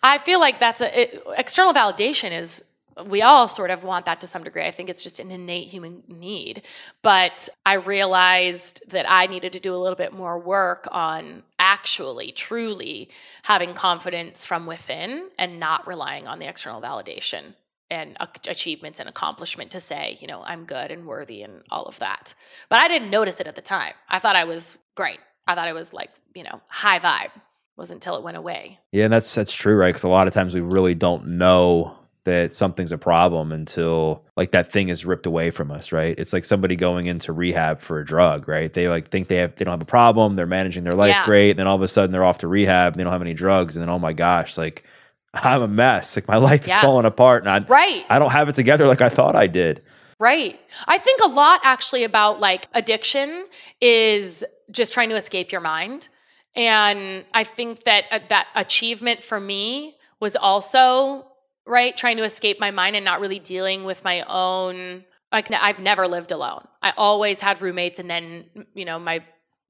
[0.03, 2.65] I feel like that's a it, external validation is
[3.05, 4.65] we all sort of want that to some degree.
[4.65, 6.63] I think it's just an innate human need.
[7.03, 12.33] But I realized that I needed to do a little bit more work on actually,
[12.33, 13.11] truly
[13.43, 17.55] having confidence from within and not relying on the external validation
[17.91, 18.17] and
[18.49, 22.35] achievements and accomplishment to say, you know, I'm good and worthy and all of that.
[22.69, 23.93] But I didn't notice it at the time.
[24.09, 25.19] I thought I was great.
[25.47, 27.37] I thought I was like, you know, high vibe.
[27.37, 27.43] It
[27.77, 28.81] wasn't until it went away.
[28.91, 29.91] Yeah, and that's that's true, right?
[29.91, 34.51] Because a lot of times we really don't know that something's a problem until like
[34.51, 36.15] that thing is ripped away from us, right?
[36.19, 38.73] It's like somebody going into rehab for a drug, right?
[38.73, 41.25] They like think they have they don't have a problem, they're managing their life yeah.
[41.25, 43.23] great, and then all of a sudden they're off to rehab, and they don't have
[43.23, 44.85] any drugs, and then oh my gosh, like
[45.35, 46.17] I'm a mess.
[46.17, 46.77] Like my life yeah.
[46.77, 48.05] is falling apart, and I right.
[48.11, 49.83] I don't have it together like I thought I did.
[50.19, 50.59] Right.
[50.87, 53.47] I think a lot actually about like addiction
[53.81, 56.09] is just trying to escape your mind.
[56.55, 61.27] And I think that uh, that achievement for me was also
[61.67, 61.97] right?
[61.97, 65.05] Trying to escape my mind and not really dealing with my own.
[65.33, 66.67] Like I've never lived alone.
[66.83, 69.23] I always had roommates, and then you know my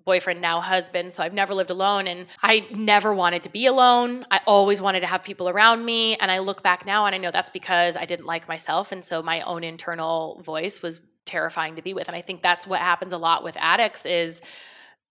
[0.06, 4.24] boyfriend now husband so i've never lived alone and i never wanted to be alone
[4.30, 7.18] i always wanted to have people around me and i look back now and i
[7.18, 11.74] know that's because i didn't like myself and so my own internal voice was terrifying
[11.74, 14.42] to be with and i think that's what happens a lot with addicts is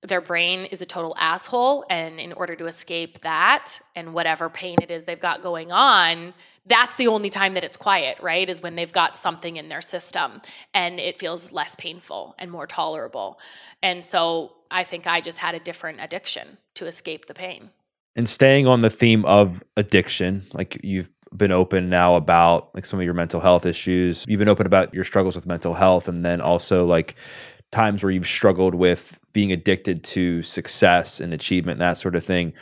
[0.01, 4.77] their brain is a total asshole and in order to escape that and whatever pain
[4.81, 6.33] it is they've got going on
[6.67, 9.81] that's the only time that it's quiet right is when they've got something in their
[9.81, 10.41] system
[10.73, 13.39] and it feels less painful and more tolerable.
[13.81, 17.69] And so i think i just had a different addiction to escape the pain.
[18.15, 22.99] And staying on the theme of addiction like you've been open now about like some
[22.99, 24.25] of your mental health issues.
[24.27, 27.15] You've been open about your struggles with mental health and then also like
[27.71, 32.23] times where you've struggled with being addicted to success and achievement, and that sort of
[32.23, 32.53] thing.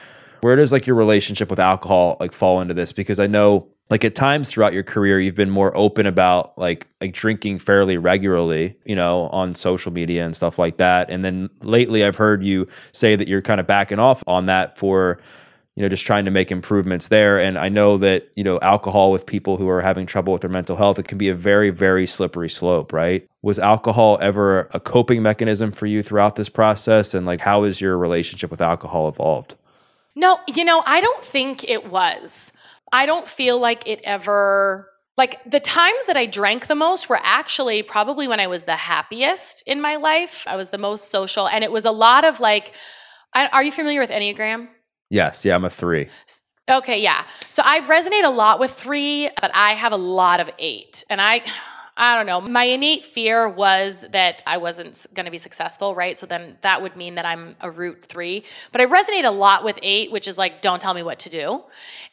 [0.41, 2.91] Where does like your relationship with alcohol like fall into this?
[2.91, 6.87] Because I know like at times throughout your career you've been more open about like
[6.99, 11.49] like drinking fairly regularly you know on social media and stuff like that and then
[11.61, 15.19] lately i've heard you say that you're kind of backing off on that for
[15.75, 17.39] you know just trying to make improvements there.
[17.39, 20.49] And i know that you know alcohol with people who are having trouble with their
[20.49, 23.27] mental health it can be a very very slippery slope right?
[23.41, 27.13] Was alcohol ever a coping mechanism for you throughout this process?
[27.13, 29.55] And like how has your relationship with alcohol evolved?
[30.15, 32.53] No you know i don't think it was.
[32.91, 37.19] I don't feel like it ever like the times that I drank the most were
[37.21, 40.45] actually probably when I was the happiest in my life.
[40.47, 42.73] I was the most social, and it was a lot of like,
[43.33, 44.69] I, are you familiar with Enneagram?
[45.13, 45.45] Yes.
[45.45, 46.07] Yeah, I'm a three.
[46.67, 47.23] Okay, yeah.
[47.47, 51.03] So I resonate a lot with three, but I have a lot of eight.
[51.07, 51.43] And I
[51.95, 52.41] I don't know.
[52.41, 56.17] My innate fear was that I wasn't going to be successful, right?
[56.17, 58.45] So then that would mean that I'm a root three.
[58.71, 61.29] But I resonate a lot with eight, which is like, don't tell me what to
[61.29, 61.63] do.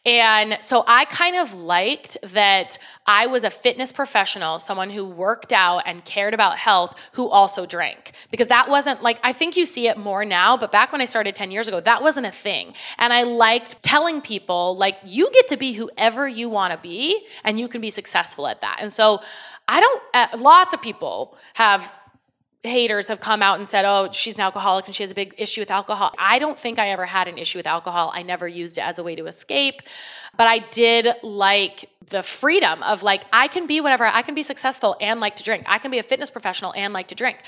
[0.05, 5.53] And so I kind of liked that I was a fitness professional, someone who worked
[5.53, 8.13] out and cared about health, who also drank.
[8.31, 11.07] Because that wasn't like, I think you see it more now, but back when I
[11.07, 12.75] started 10 years ago, that wasn't a thing.
[12.99, 17.27] And I liked telling people, like, you get to be whoever you want to be,
[17.45, 18.79] and you can be successful at that.
[18.83, 19.21] And so,
[19.71, 21.93] I don't, uh, lots of people have
[22.63, 25.35] haters have come out and said, oh, she's an alcoholic and she has a big
[25.39, 26.13] issue with alcohol.
[26.19, 28.11] I don't think I ever had an issue with alcohol.
[28.13, 29.81] I never used it as a way to escape.
[30.37, 34.43] But I did like the freedom of like, I can be whatever, I can be
[34.43, 35.65] successful and like to drink.
[35.69, 37.39] I can be a fitness professional and like to drink.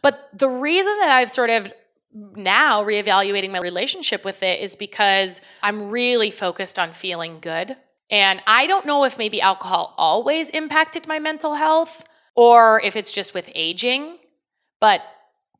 [0.00, 1.72] But the reason that I've sort of
[2.14, 7.76] now reevaluating my relationship with it is because I'm really focused on feeling good
[8.10, 13.12] and I don't know if maybe alcohol always impacted my mental health or if it's
[13.12, 14.18] just with aging,
[14.80, 15.02] but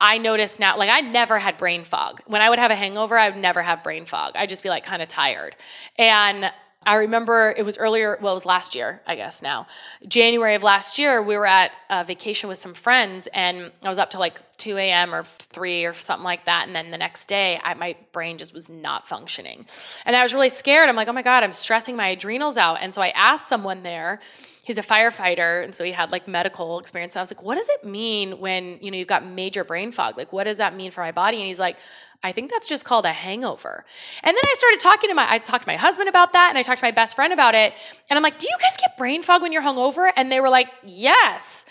[0.01, 2.21] I notice now, like I never had brain fog.
[2.27, 4.33] When I would have a hangover, I would never have brain fog.
[4.35, 5.57] I'd just be like kind of tired.
[5.97, 6.53] And
[6.87, 9.67] I remember it was earlier, well, it was last year, I guess now.
[10.07, 13.99] January of last year, we were at a vacation with some friends, and I was
[13.99, 15.15] up to like 2 a.m.
[15.15, 16.67] or 3 or something like that.
[16.67, 19.67] And then the next day, I, my brain just was not functioning.
[20.07, 20.89] And I was really scared.
[20.89, 22.79] I'm like, oh my God, I'm stressing my adrenals out.
[22.81, 24.21] And so I asked someone there,
[24.65, 27.55] he's a firefighter and so he had like medical experience and i was like what
[27.55, 30.75] does it mean when you know you've got major brain fog like what does that
[30.75, 31.77] mean for my body and he's like
[32.25, 33.85] I think that's just called a hangover.
[34.23, 36.59] And then I started talking to my, I talked to my husband about that and
[36.59, 37.75] I talked to my best friend about it.
[38.09, 40.11] And I'm like, do you guys get brain fog when you're hungover?
[40.17, 41.67] And they were like, yes.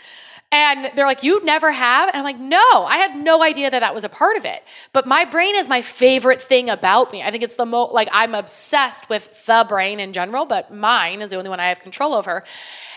[0.52, 2.10] And they're like, you never have?
[2.10, 4.62] And I'm like, no, I had no idea that that was a part of it.
[4.94, 7.24] But my brain is my favorite thing about me.
[7.24, 11.24] I think it's the most, like, I'm obsessed with the brain in general, but mine
[11.24, 12.44] is the only one I have control over.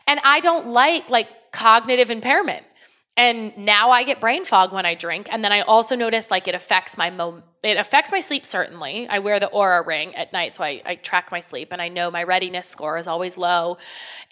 [0.07, 2.67] And I don't like, like, cognitive impairment.
[3.17, 5.29] And now I get brain fog when I drink.
[5.31, 9.09] And then I also notice like it affects my mo it affects my sleep certainly.
[9.09, 11.89] I wear the Oura ring at night, so I, I track my sleep and I
[11.89, 13.79] know my readiness score is always low.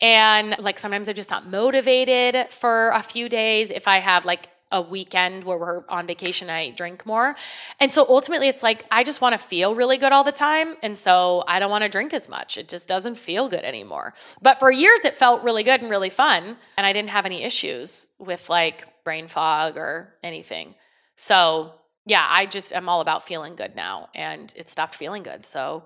[0.01, 3.70] And like sometimes I'm just not motivated for a few days.
[3.70, 7.37] If I have like a weekend where we're on vacation, I drink more.
[7.78, 10.74] And so ultimately, it's like I just want to feel really good all the time.
[10.82, 12.58] And so I don't want to drink as much.
[12.58, 14.14] It just doesn't feel good anymore.
[14.42, 16.56] But for years, it felt really good and really fun.
[16.76, 20.74] And I didn't have any issues with like brain fog or anything.
[21.16, 21.72] So
[22.04, 24.08] yeah, I just am all about feeling good now.
[24.12, 25.46] And it stopped feeling good.
[25.46, 25.84] So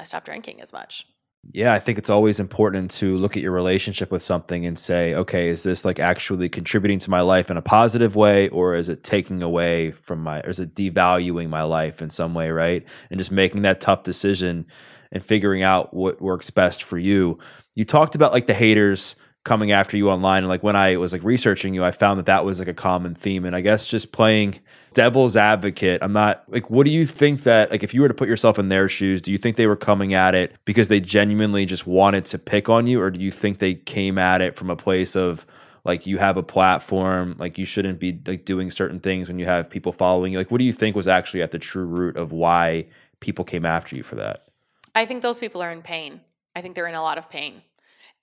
[0.00, 1.06] I stopped drinking as much.
[1.50, 5.14] Yeah, I think it's always important to look at your relationship with something and say,
[5.14, 8.88] okay, is this like actually contributing to my life in a positive way, or is
[8.88, 12.86] it taking away from my, or is it devaluing my life in some way, right?
[13.10, 14.66] And just making that tough decision
[15.10, 17.38] and figuring out what works best for you.
[17.74, 21.12] You talked about like the haters coming after you online, and like when I was
[21.12, 23.86] like researching you, I found that that was like a common theme, and I guess
[23.86, 24.60] just playing
[24.94, 28.14] devil's advocate, I'm not like, what do you think that, like, if you were to
[28.14, 31.00] put yourself in their shoes, do you think they were coming at it because they
[31.00, 33.00] genuinely just wanted to pick on you?
[33.00, 35.46] Or do you think they came at it from a place of,
[35.84, 39.46] like you have a platform like you shouldn't be like doing certain things when you
[39.46, 40.38] have people following you?
[40.38, 42.86] Like what do you think was actually at the true root of why
[43.18, 44.46] people came after you for that?
[44.94, 46.20] I think those people are in pain.
[46.54, 47.62] I think they're in a lot of pain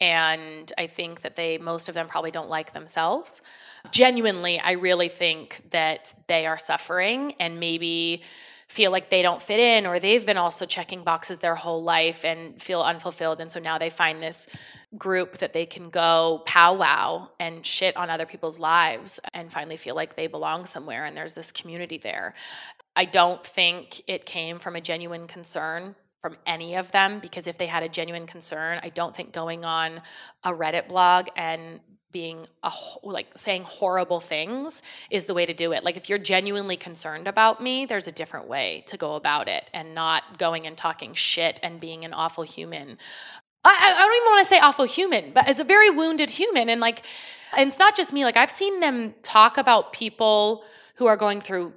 [0.02, 3.42] and I think that they, most of them probably don't like themselves.
[3.92, 8.24] Genuinely, I really think that they are suffering and maybe
[8.70, 12.24] feel like they don't fit in or they've been also checking boxes their whole life
[12.24, 13.42] and feel unfulfilled.
[13.42, 14.48] And so now they find this
[14.96, 19.96] group that they can go powwow and shit on other people's lives and finally feel
[19.96, 22.36] like they belong somewhere and there's this community there.
[22.96, 27.58] I don't think it came from a genuine concern from any of them because if
[27.58, 30.02] they had a genuine concern, I don't think going on
[30.44, 31.80] a Reddit blog and
[32.12, 32.72] being a,
[33.04, 35.84] like saying horrible things is the way to do it.
[35.84, 39.70] Like if you're genuinely concerned about me, there's a different way to go about it
[39.74, 42.98] and not going and talking shit and being an awful human.
[43.64, 46.70] I, I don't even want to say awful human, but it's a very wounded human.
[46.70, 47.06] And like,
[47.56, 48.24] and it's not just me.
[48.24, 50.64] Like I've seen them talk about people
[50.96, 51.74] who are going through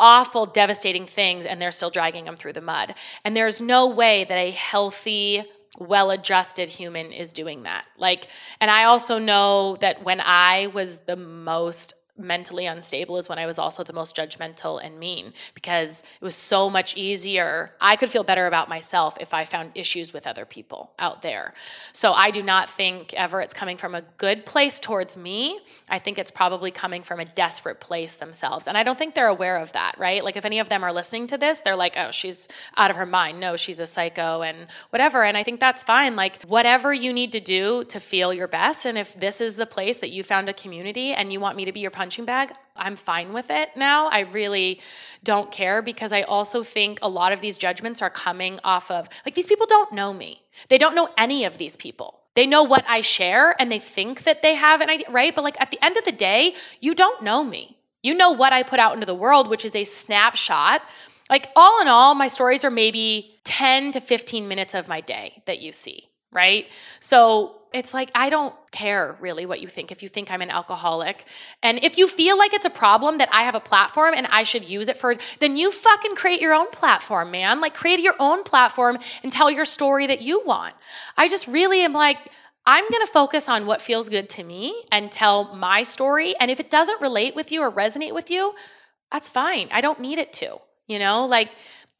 [0.00, 2.94] awful, devastating things, and they're still dragging them through the mud.
[3.24, 5.44] And there's no way that a healthy,
[5.78, 7.84] well adjusted human is doing that.
[7.96, 8.26] Like,
[8.60, 13.46] and I also know that when I was the most mentally unstable is when I
[13.46, 17.72] was also the most judgmental and mean because it was so much easier.
[17.80, 21.54] I could feel better about myself if I found issues with other people out there.
[21.92, 25.58] So I do not think ever it's coming from a good place towards me.
[25.88, 28.68] I think it's probably coming from a desperate place themselves.
[28.68, 30.22] And I don't think they're aware of that, right?
[30.22, 32.96] Like if any of them are listening to this, they're like, oh, she's out of
[32.96, 33.40] her mind.
[33.40, 35.24] No, she's a psycho and whatever.
[35.24, 36.14] And I think that's fine.
[36.14, 38.86] Like whatever you need to do to feel your best.
[38.86, 41.64] And if this is the place that you found a community and you want me
[41.64, 44.08] to be your punching bag, I'm fine with it now.
[44.08, 44.78] I really
[45.22, 49.08] don't care because I also think a lot of these judgments are coming off of
[49.24, 50.42] like these people don't know me.
[50.68, 52.20] They don't know any of these people.
[52.34, 55.34] They know what I share and they think that they have an idea, right?
[55.34, 57.78] But like at the end of the day, you don't know me.
[58.02, 60.82] You know what I put out into the world, which is a snapshot.
[61.30, 65.40] Like all in all, my stories are maybe 10 to 15 minutes of my day
[65.46, 66.66] that you see, right?
[67.00, 70.50] So it's like I don't care really what you think if you think I'm an
[70.50, 71.24] alcoholic.
[71.60, 74.44] And if you feel like it's a problem that I have a platform and I
[74.44, 77.60] should use it for then you fucking create your own platform, man.
[77.60, 80.74] Like create your own platform and tell your story that you want.
[81.16, 82.18] I just really am like
[82.64, 86.50] I'm going to focus on what feels good to me and tell my story and
[86.50, 88.54] if it doesn't relate with you or resonate with you,
[89.10, 89.68] that's fine.
[89.72, 90.58] I don't need it to.
[90.86, 91.50] You know, like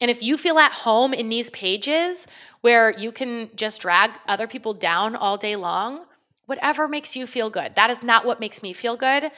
[0.01, 2.26] and if you feel at home in these pages
[2.61, 6.05] where you can just drag other people down all day long,
[6.47, 7.74] whatever makes you feel good.
[7.76, 9.30] That is not what makes me feel good.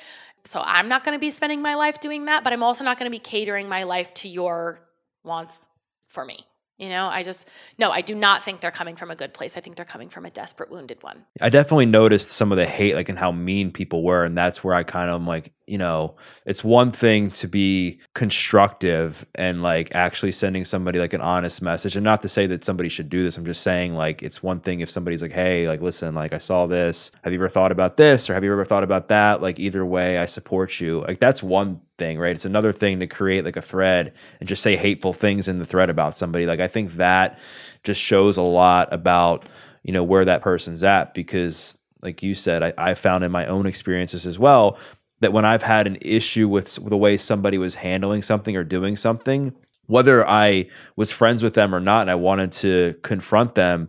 [0.44, 2.98] So I'm not going to be spending my life doing that, but I'm also not
[2.98, 4.80] going to be catering my life to your
[5.24, 5.68] wants
[6.08, 6.46] for me.
[6.78, 7.48] You know, I just,
[7.78, 9.56] no, I do not think they're coming from a good place.
[9.56, 11.24] I think they're coming from a desperate, wounded one.
[11.40, 14.24] I definitely noticed some of the hate, like, and how mean people were.
[14.24, 16.14] And that's where I kind of am like, you know,
[16.44, 21.96] it's one thing to be constructive and like actually sending somebody like an honest message.
[21.96, 23.36] And not to say that somebody should do this.
[23.36, 26.38] I'm just saying, like, it's one thing if somebody's like, hey, like, listen, like, I
[26.38, 27.10] saw this.
[27.24, 28.30] Have you ever thought about this?
[28.30, 29.42] Or have you ever thought about that?
[29.42, 31.00] Like, either way, I support you.
[31.00, 32.34] Like, that's one thing, right?
[32.34, 35.66] It's another thing to create like a thread and just say hateful things in the
[35.66, 36.46] thread about somebody.
[36.46, 37.40] Like, I think that
[37.82, 39.48] just shows a lot about,
[39.82, 43.46] you know, where that person's at because like you said, I, I, found in my
[43.46, 44.78] own experiences as well
[45.20, 48.64] that when I've had an issue with, with the way somebody was handling something or
[48.64, 49.54] doing something,
[49.86, 53.88] whether I was friends with them or not, and I wanted to confront them,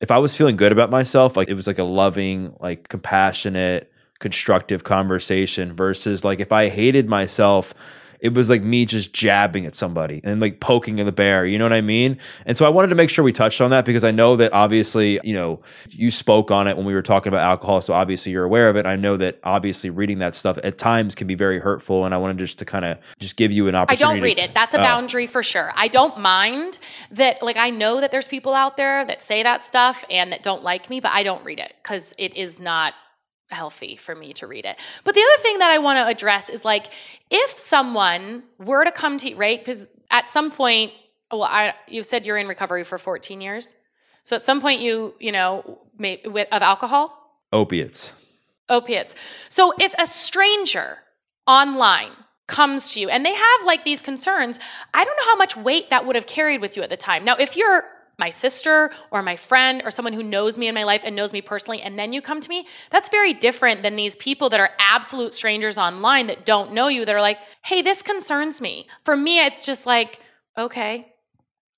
[0.00, 3.92] if I was feeling good about myself, like it was like a loving, like compassionate,
[4.18, 7.74] constructive conversation versus like if I hated myself
[8.22, 11.44] it was like me just jabbing at somebody and like poking in the bear.
[11.44, 12.18] You know what I mean?
[12.46, 14.52] And so I wanted to make sure we touched on that because I know that
[14.52, 15.60] obviously, you know,
[15.90, 17.80] you spoke on it when we were talking about alcohol.
[17.80, 18.86] So obviously you're aware of it.
[18.86, 22.04] I know that obviously reading that stuff at times can be very hurtful.
[22.04, 24.04] And I wanted just to kind of just give you an opportunity.
[24.04, 24.54] I don't read to, it.
[24.54, 24.84] That's a oh.
[24.84, 25.72] boundary for sure.
[25.74, 26.78] I don't mind
[27.10, 30.44] that, like, I know that there's people out there that say that stuff and that
[30.44, 32.94] don't like me, but I don't read it because it is not
[33.52, 34.78] healthy for me to read it.
[35.04, 36.92] But the other thing that I want to address is like
[37.30, 39.58] if someone were to come to you, right?
[39.58, 40.92] Because at some point,
[41.30, 43.74] well, I, you said you're in recovery for 14 years.
[44.22, 48.12] So at some point, you you know, may, with, of alcohol, opiates,
[48.68, 49.14] opiates.
[49.48, 50.98] So if a stranger
[51.46, 52.10] online
[52.46, 54.58] comes to you and they have like these concerns,
[54.94, 57.24] I don't know how much weight that would have carried with you at the time.
[57.24, 57.84] Now, if you're
[58.22, 61.32] my sister or my friend or someone who knows me in my life and knows
[61.32, 64.60] me personally, and then you come to me, that's very different than these people that
[64.60, 68.86] are absolute strangers online that don't know you that are like, hey, this concerns me.
[69.04, 70.20] For me, it's just like,
[70.56, 71.08] okay.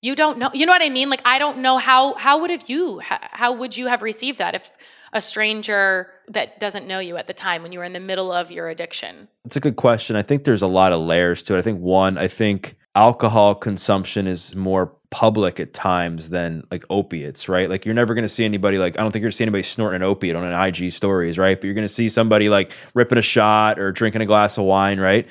[0.03, 1.09] You don't know, you know what I mean?
[1.09, 3.01] Like I don't know how how would have you
[3.41, 4.69] how would you have received that if
[5.13, 8.31] a stranger that doesn't know you at the time when you were in the middle
[8.31, 9.27] of your addiction?
[9.45, 10.15] It's a good question.
[10.15, 11.57] I think there's a lot of layers to it.
[11.57, 17.47] I think one, I think alcohol consumption is more public at times than like opiates,
[17.47, 17.69] right?
[17.69, 19.45] Like you're never going to see anybody like I don't think you're going to see
[19.45, 21.57] anybody snorting an opiate on an IG stories, right?
[21.57, 24.65] But you're going to see somebody like ripping a shot or drinking a glass of
[24.65, 25.25] wine, right?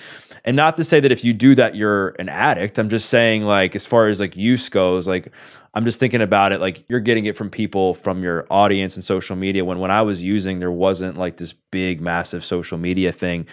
[0.47, 2.79] And not to say that if you do that you're an addict.
[2.79, 5.31] I'm just saying like as far as like use goes, like
[5.75, 9.05] I'm just thinking about it like you're getting it from people from your audience and
[9.05, 13.13] social media when when I was using there wasn't like this big massive social media
[13.13, 13.47] thing.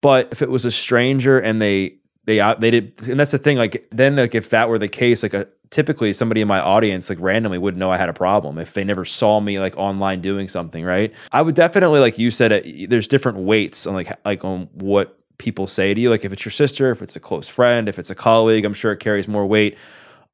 [0.00, 3.38] But if it was a stranger and they they uh, they did and that's the
[3.38, 6.60] thing like then like if that were the case like a typically somebody in my
[6.60, 9.76] audience like randomly wouldn't know I had a problem if they never saw me like
[9.76, 11.14] online doing something, right?
[11.32, 14.68] I would definitely like you said uh, it, there's different weights on like like on
[14.72, 17.88] what people say to you like if it's your sister, if it's a close friend,
[17.88, 19.78] if it's a colleague, I'm sure it carries more weight.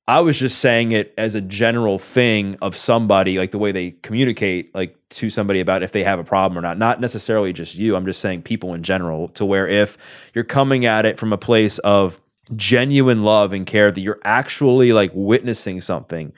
[0.09, 3.91] I was just saying it as a general thing of somebody, like the way they
[3.91, 6.79] communicate, like to somebody about if they have a problem or not.
[6.79, 7.97] Not necessarily just you.
[7.97, 9.99] I'm just saying people in general, to where if
[10.33, 12.21] you're coming at it from a place of
[12.55, 16.33] genuine love and care that you're actually like witnessing something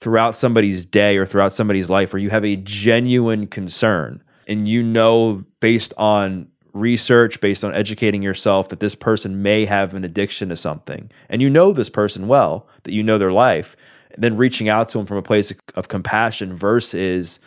[0.00, 4.82] throughout somebody's day or throughout somebody's life where you have a genuine concern and you
[4.82, 10.48] know based on research, based on educating yourself that this person may have an addiction
[10.50, 13.76] to something, and you know this person well, that you know their life,
[14.16, 17.40] then reaching out to them from a place of compassion versus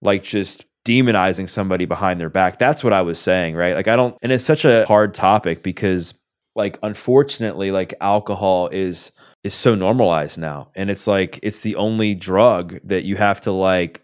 [0.00, 2.58] like just demonizing somebody behind their back.
[2.58, 3.74] That's what I was saying, right?
[3.74, 6.14] Like I don't and it's such a hard topic because
[6.54, 9.12] like unfortunately like alcohol is
[9.44, 13.52] is so normalized now and it's like it's the only drug that you have to
[13.52, 14.02] like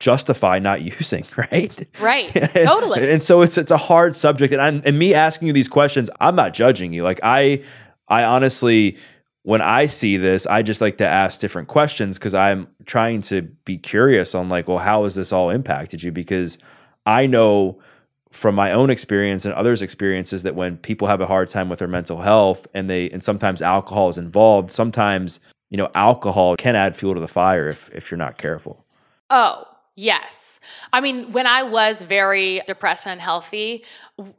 [0.00, 1.88] justify not using, right?
[2.00, 2.32] Right.
[2.54, 3.10] Totally.
[3.10, 6.10] and so it's it's a hard subject and I'm, and me asking you these questions,
[6.20, 7.04] I'm not judging you.
[7.04, 7.62] Like I
[8.08, 8.98] I honestly
[9.42, 13.42] when I see this, I just like to ask different questions because I'm trying to
[13.64, 16.12] be curious on like, well, how has this all impacted you?
[16.12, 16.58] Because
[17.06, 17.80] I know
[18.30, 21.78] from my own experience and others' experiences that when people have a hard time with
[21.78, 25.40] their mental health and they and sometimes alcohol is involved, sometimes
[25.70, 28.84] you know alcohol can add fuel to the fire if if you're not careful.
[29.30, 29.64] Oh,
[29.96, 30.60] Yes.
[30.92, 33.84] I mean, when I was very depressed and unhealthy,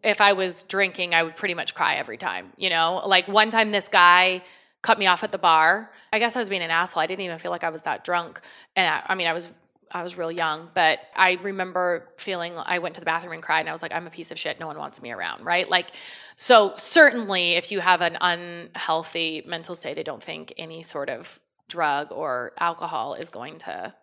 [0.03, 2.51] if I was drinking, I would pretty much cry every time.
[2.57, 4.43] You know, like one time this guy
[4.81, 5.91] cut me off at the bar.
[6.11, 7.03] I guess I was being an asshole.
[7.03, 8.41] I didn't even feel like I was that drunk.
[8.75, 9.51] And I, I mean, I was
[9.93, 13.61] I was real young, but I remember feeling I went to the bathroom and cried
[13.61, 14.59] and I was like, I'm a piece of shit.
[14.59, 15.69] No one wants me around, right?
[15.69, 15.91] Like,
[16.37, 21.39] so certainly if you have an unhealthy mental state, I don't think any sort of
[21.67, 23.93] drug or alcohol is going to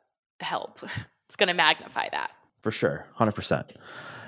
[0.41, 0.81] help.
[1.29, 2.33] It's going to magnify that.
[2.63, 3.07] For sure.
[3.19, 3.77] 100%.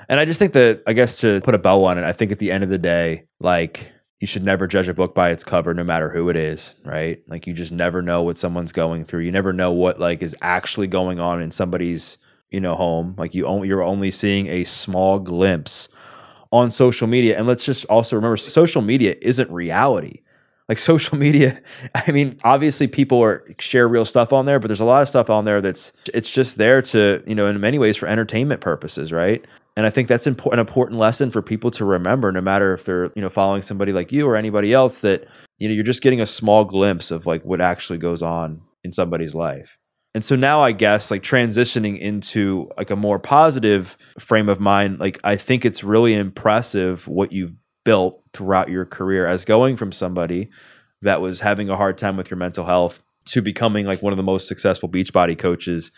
[0.08, 2.30] And I just think that, I guess to put a bow on it, I think
[2.32, 5.42] at the end of the day, like, you should never judge a book by its
[5.42, 9.04] cover no matter who it is right like you just never know what someone's going
[9.04, 12.18] through you never know what like is actually going on in somebody's
[12.50, 15.88] you know home like you only you're only seeing a small glimpse
[16.52, 20.20] on social media and let's just also remember social media isn't reality
[20.70, 21.60] like social media
[21.94, 25.08] i mean obviously people are share real stuff on there but there's a lot of
[25.08, 28.62] stuff on there that's it's just there to you know in many ways for entertainment
[28.62, 29.44] purposes right
[29.76, 33.10] and I think that's an important lesson for people to remember, no matter if they're
[33.14, 34.98] you know following somebody like you or anybody else.
[34.98, 35.26] That
[35.58, 38.92] you know you're just getting a small glimpse of like what actually goes on in
[38.92, 39.78] somebody's life.
[40.14, 44.98] And so now I guess like transitioning into like a more positive frame of mind,
[44.98, 47.54] like I think it's really impressive what you've
[47.90, 50.48] built throughout your career as going from somebody
[51.02, 54.16] that was having a hard time with your mental health to becoming like one of
[54.16, 55.90] the most successful Beachbody coaches,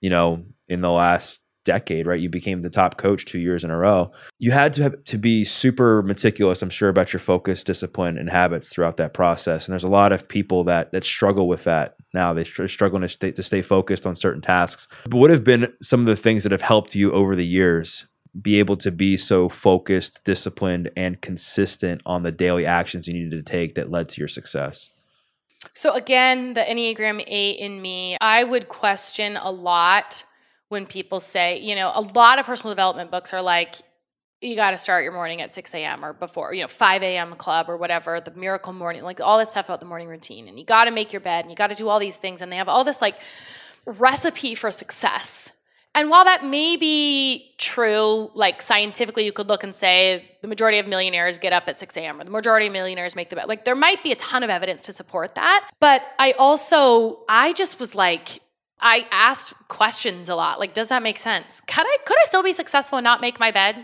[0.00, 2.20] you know, in the last decade, right?
[2.20, 4.12] You became the top coach two years in a row.
[4.38, 8.30] You had to have, to be super meticulous, I'm sure, about your focus, discipline, and
[8.30, 9.66] habits throughout that process.
[9.66, 12.32] And there's a lot of people that that struggle with that now.
[12.32, 14.86] They are struggling to stay to stay focused on certain tasks.
[15.08, 18.06] But what have been some of the things that have helped you over the years
[18.40, 23.44] be able to be so focused, disciplined, and consistent on the daily actions you needed
[23.44, 24.88] to take that led to your success?
[25.72, 30.24] So again, the Enneagram 8 in me, I would question a lot
[30.68, 33.76] when people say, you know, a lot of personal development books are like,
[34.40, 36.04] you got to start your morning at 6 a.m.
[36.04, 37.34] or before, you know, 5 a.m.
[37.36, 40.48] club or whatever, the miracle morning, like all this stuff about the morning routine.
[40.48, 42.42] And you got to make your bed and you got to do all these things.
[42.42, 43.20] And they have all this like
[43.86, 45.52] recipe for success.
[45.94, 50.78] And while that may be true, like scientifically, you could look and say the majority
[50.78, 52.20] of millionaires get up at 6 a.m.
[52.20, 53.46] or the majority of millionaires make the bed.
[53.46, 55.70] Like there might be a ton of evidence to support that.
[55.80, 58.40] But I also, I just was like,
[58.80, 60.58] I asked questions a lot.
[60.58, 61.60] Like, does that make sense?
[61.60, 63.76] Could I could I still be successful and not make my bed?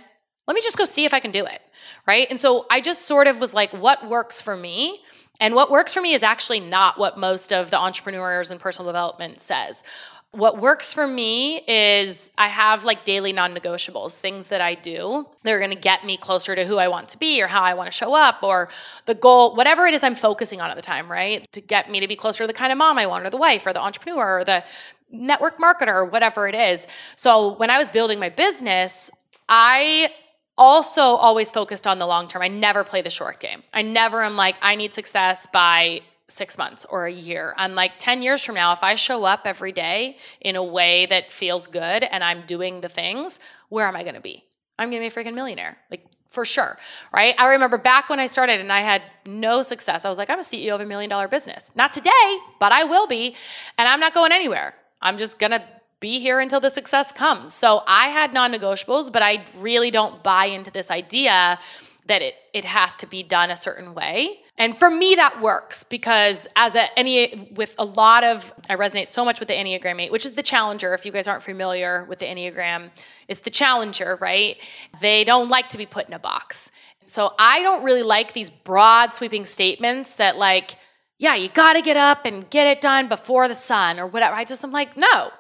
[0.47, 1.61] Let me just go see if I can do it.
[2.07, 2.27] Right?
[2.31, 5.01] And so I just sort of was like, what works for me?
[5.41, 8.91] And what works for me is actually not what most of the entrepreneurs and personal
[8.91, 9.85] development says
[10.33, 15.27] what works for me is I have like daily non negotiables, things that I do.
[15.43, 17.75] They're going to get me closer to who I want to be or how I
[17.75, 18.69] want to show up or
[19.07, 21.51] the goal, whatever it is I'm focusing on at the time, right?
[21.53, 23.39] To get me to be closer to the kind of mom I want or the
[23.39, 24.65] wife or the entrepreneur or the
[25.11, 26.87] network marketer or whatever it is.
[27.17, 29.11] So when I was building my business,
[29.49, 30.11] I
[30.59, 32.43] also always focused on the long term.
[32.43, 33.63] I never play the short game.
[33.73, 37.55] I never am like, I need success by six months or a year.
[37.57, 41.07] I'm like 10 years from now, if I show up every day in a way
[41.07, 44.45] that feels good and I'm doing the things, where am I gonna be?
[44.79, 45.79] I'm gonna be a freaking millionaire.
[45.91, 46.79] Like for sure,
[47.13, 47.35] right?
[47.39, 50.05] I remember back when I started and I had no success.
[50.05, 51.73] I was like, I'm a CEO of a million dollar business.
[51.75, 53.35] Not today, but I will be.
[53.79, 54.75] And I'm not going anywhere.
[55.01, 55.65] I'm just gonna
[56.01, 57.55] be here until the success comes.
[57.55, 61.59] So I had non negotiables, but I really don't buy into this idea
[62.07, 64.41] that it, it has to be done a certain way.
[64.59, 69.07] And for me, that works because as a any with a lot of I resonate
[69.07, 70.93] so much with the Enneagram 8, which is the challenger.
[70.95, 72.91] If you guys aren't familiar with the Enneagram,
[73.29, 74.57] it's the challenger, right?
[75.01, 76.73] They don't like to be put in a box.
[77.05, 80.75] So I don't really like these broad sweeping statements that like,
[81.19, 84.35] yeah, you gotta get up and get it done before the sun or whatever.
[84.35, 85.31] I just am like, no.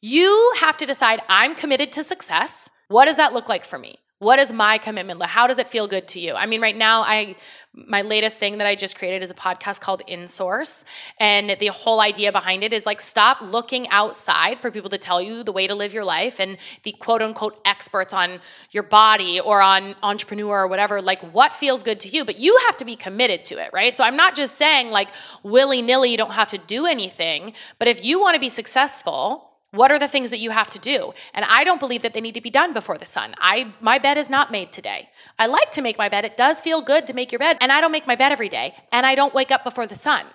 [0.00, 2.70] You have to decide I'm committed to success.
[2.88, 3.99] What does that look like for me?
[4.20, 5.22] What is my commitment?
[5.22, 6.34] How does it feel good to you?
[6.34, 7.36] I mean, right now, I
[7.72, 10.84] my latest thing that I just created is a podcast called InSource,
[11.18, 15.22] and the whole idea behind it is like stop looking outside for people to tell
[15.22, 18.40] you the way to live your life and the quote unquote experts on
[18.72, 21.00] your body or on entrepreneur or whatever.
[21.00, 22.26] Like, what feels good to you?
[22.26, 23.94] But you have to be committed to it, right?
[23.94, 25.08] So I'm not just saying like
[25.42, 29.49] willy nilly, you don't have to do anything, but if you want to be successful
[29.72, 31.12] what are the things that you have to do?
[31.32, 33.34] And I don't believe that they need to be done before the sun.
[33.38, 35.10] I my bed is not made today.
[35.38, 36.24] I like to make my bed.
[36.24, 38.48] It does feel good to make your bed, and I don't make my bed every
[38.48, 40.26] day, and I don't wake up before the sun.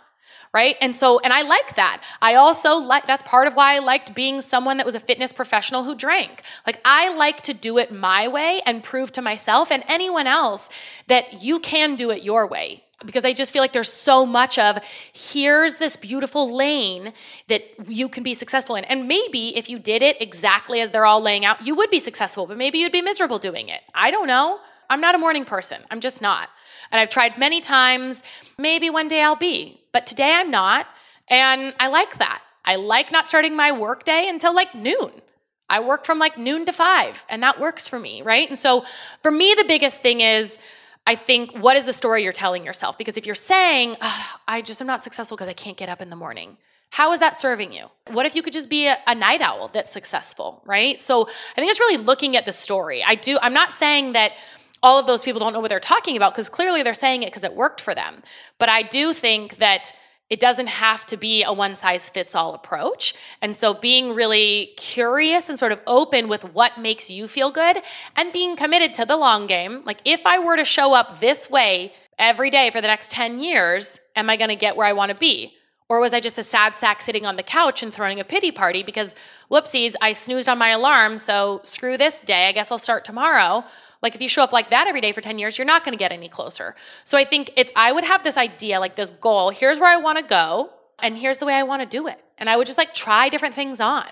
[0.53, 0.77] Right?
[0.79, 2.01] And so and I like that.
[2.21, 5.33] I also like that's part of why I liked being someone that was a fitness
[5.33, 6.41] professional who drank.
[6.65, 10.69] Like I like to do it my way and prove to myself and anyone else
[11.07, 14.57] that you can do it your way because I just feel like there's so much
[14.57, 14.79] of
[15.13, 17.13] here's this beautiful lane
[17.47, 18.83] that you can be successful in.
[18.85, 21.99] And maybe if you did it exactly as they're all laying out, you would be
[21.99, 23.81] successful, but maybe you'd be miserable doing it.
[23.93, 24.59] I don't know.
[24.89, 25.81] I'm not a morning person.
[25.89, 26.49] I'm just not.
[26.91, 28.23] And I've tried many times.
[28.57, 30.87] Maybe one day I'll be, but today I'm not.
[31.27, 32.41] And I like that.
[32.63, 35.21] I like not starting my work day until like noon.
[35.69, 38.47] I work from like noon to five, and that works for me, right?
[38.47, 38.85] And so
[39.23, 40.59] for me, the biggest thing is,
[41.07, 42.97] I think what is the story you're telling yourself?
[42.97, 46.01] Because if you're saying, oh, I just am not successful because I can't get up
[46.01, 46.57] in the morning,
[46.89, 47.85] how is that serving you?
[48.11, 50.99] What if you could just be a, a, night owl that's successful, right?
[51.01, 53.03] So I think it's really looking at the story.
[53.03, 54.33] I do, I'm not saying that
[54.81, 57.27] all of those people don't know what they're talking about because clearly they're saying it
[57.27, 58.21] because it worked for them.
[58.59, 59.91] But I do think that
[60.29, 63.13] it doesn't have to be a one size fits all approach.
[63.41, 67.77] And so being really curious and sort of open with what makes you feel good
[68.15, 69.83] and being committed to the long game.
[69.85, 73.39] Like if I were to show up this way every day for the next 10
[73.39, 75.53] years, am I going to get where I want to be?
[75.87, 78.51] Or was I just a sad sack sitting on the couch and throwing a pity
[78.51, 79.15] party because
[79.51, 83.63] whoopsies, I snoozed on my alarm, so screw this day, I guess I'll start tomorrow.
[84.01, 85.95] Like if you show up like that every day for 10 years, you're not going
[85.95, 86.75] to get any closer.
[87.03, 89.97] So I think it's I would have this idea like this goal, here's where I
[89.97, 92.19] want to go and here's the way I want to do it.
[92.39, 94.05] And I would just like try different things on.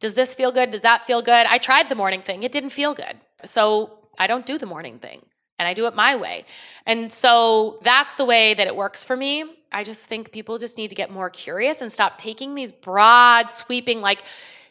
[0.00, 0.70] Does this feel good?
[0.70, 1.46] Does that feel good?
[1.46, 2.42] I tried the morning thing.
[2.42, 3.14] It didn't feel good.
[3.44, 5.22] So I don't do the morning thing
[5.60, 6.46] and I do it my way.
[6.86, 9.44] And so that's the way that it works for me.
[9.70, 13.52] I just think people just need to get more curious and stop taking these broad,
[13.52, 14.22] sweeping, like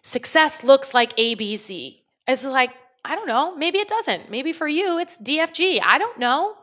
[0.02, 2.00] success looks like ABC.
[2.28, 2.72] It's like,
[3.06, 3.56] I don't know.
[3.56, 4.32] Maybe it doesn't.
[4.32, 5.80] Maybe for you, it's DFG.
[5.82, 6.56] I don't know.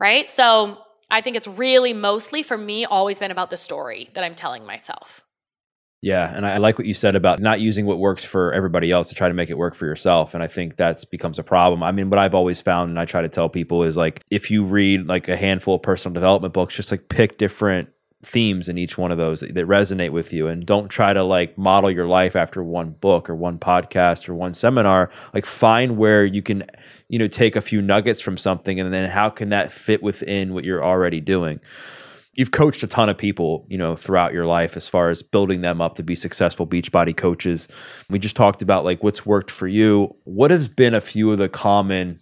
[0.00, 0.28] Right.
[0.28, 4.34] So I think it's really mostly for me always been about the story that I'm
[4.34, 5.24] telling myself.
[6.02, 9.10] Yeah, and I like what you said about not using what works for everybody else
[9.10, 10.32] to try to make it work for yourself.
[10.32, 11.82] And I think that's becomes a problem.
[11.82, 14.50] I mean, what I've always found and I try to tell people is like if
[14.50, 17.90] you read like a handful of personal development books, just like pick different
[18.22, 21.22] themes in each one of those that, that, resonate with you and don't try to
[21.22, 25.96] like model your life after one book or one podcast or one seminar like find
[25.96, 26.62] where you can
[27.08, 30.52] you know take a few nuggets from something and then how can that fit within
[30.52, 31.60] what you're already doing
[32.34, 35.60] you've coached a ton of people you know throughout your life as far as building
[35.60, 37.68] them up to be successful beachbody coaches
[38.08, 41.38] we just talked about like what's worked for you what has been a few of
[41.38, 42.20] the common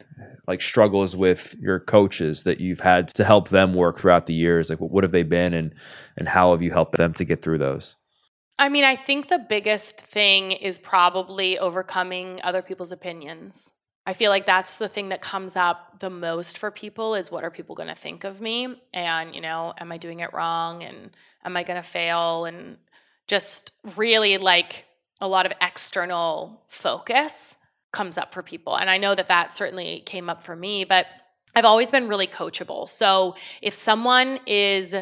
[0.48, 4.70] like struggles with your coaches that you've had to help them work throughout the years?
[4.70, 5.72] Like what have they been and
[6.16, 7.94] and how have you helped them to get through those?
[8.58, 13.70] I mean, I think the biggest thing is probably overcoming other people's opinions.
[14.08, 17.44] I feel like that's the thing that comes up the most for people is what
[17.44, 18.74] are people going to think of me?
[18.94, 20.82] And, you know, am I doing it wrong?
[20.82, 21.10] And
[21.44, 22.46] am I going to fail?
[22.46, 22.78] And
[23.26, 24.86] just really like
[25.20, 27.58] a lot of external focus
[27.92, 28.78] comes up for people.
[28.78, 31.06] And I know that that certainly came up for me, but
[31.54, 32.88] I've always been really coachable.
[32.88, 34.96] So if someone is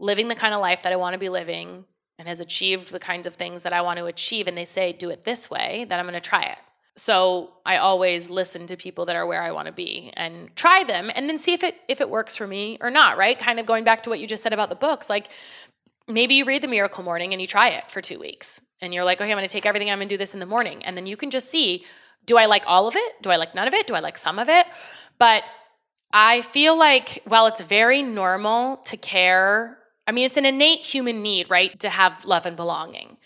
[0.00, 1.84] living the kind of life that I want to be living
[2.18, 4.92] and has achieved the kinds of things that I want to achieve and they say
[4.92, 6.58] do it this way, then I'm going to try it.
[6.98, 10.84] So I always listen to people that are where I want to be and try
[10.84, 13.38] them and then see if it if it works for me or not, right?
[13.38, 15.30] Kind of going back to what you just said about the books, like
[16.08, 19.04] maybe you read the miracle morning and you try it for 2 weeks and you're
[19.04, 20.84] like, "Okay, I'm going to take everything I'm going to do this in the morning."
[20.84, 21.84] And then you can just see
[22.26, 23.22] do I like all of it?
[23.22, 23.86] Do I like none of it?
[23.86, 24.66] Do I like some of it?
[25.18, 25.44] But
[26.12, 29.78] I feel like, while it's very normal to care.
[30.06, 31.78] I mean, it's an innate human need, right?
[31.80, 33.18] To have love and belonging.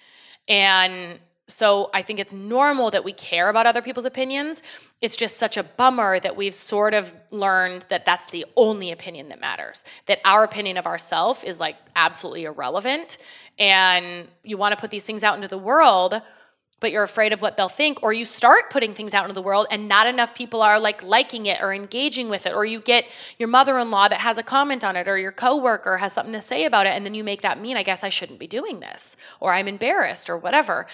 [0.48, 4.62] And so I think it's normal that we care about other people's opinions.
[5.00, 9.28] It's just such a bummer that we've sort of learned that that's the only opinion
[9.30, 13.18] that matters, that our opinion of ourselves is like absolutely irrelevant.
[13.58, 16.22] And you want to put these things out into the world
[16.82, 19.40] but you're afraid of what they'll think or you start putting things out into the
[19.40, 22.80] world and not enough people are like liking it or engaging with it or you
[22.80, 23.06] get
[23.38, 26.64] your mother-in-law that has a comment on it or your coworker has something to say
[26.64, 29.16] about it and then you make that mean I guess I shouldn't be doing this
[29.38, 30.86] or I'm embarrassed or whatever.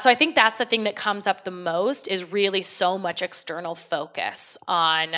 [0.00, 3.22] So I think that's the thing that comes up the most is really so much
[3.22, 5.14] external focus on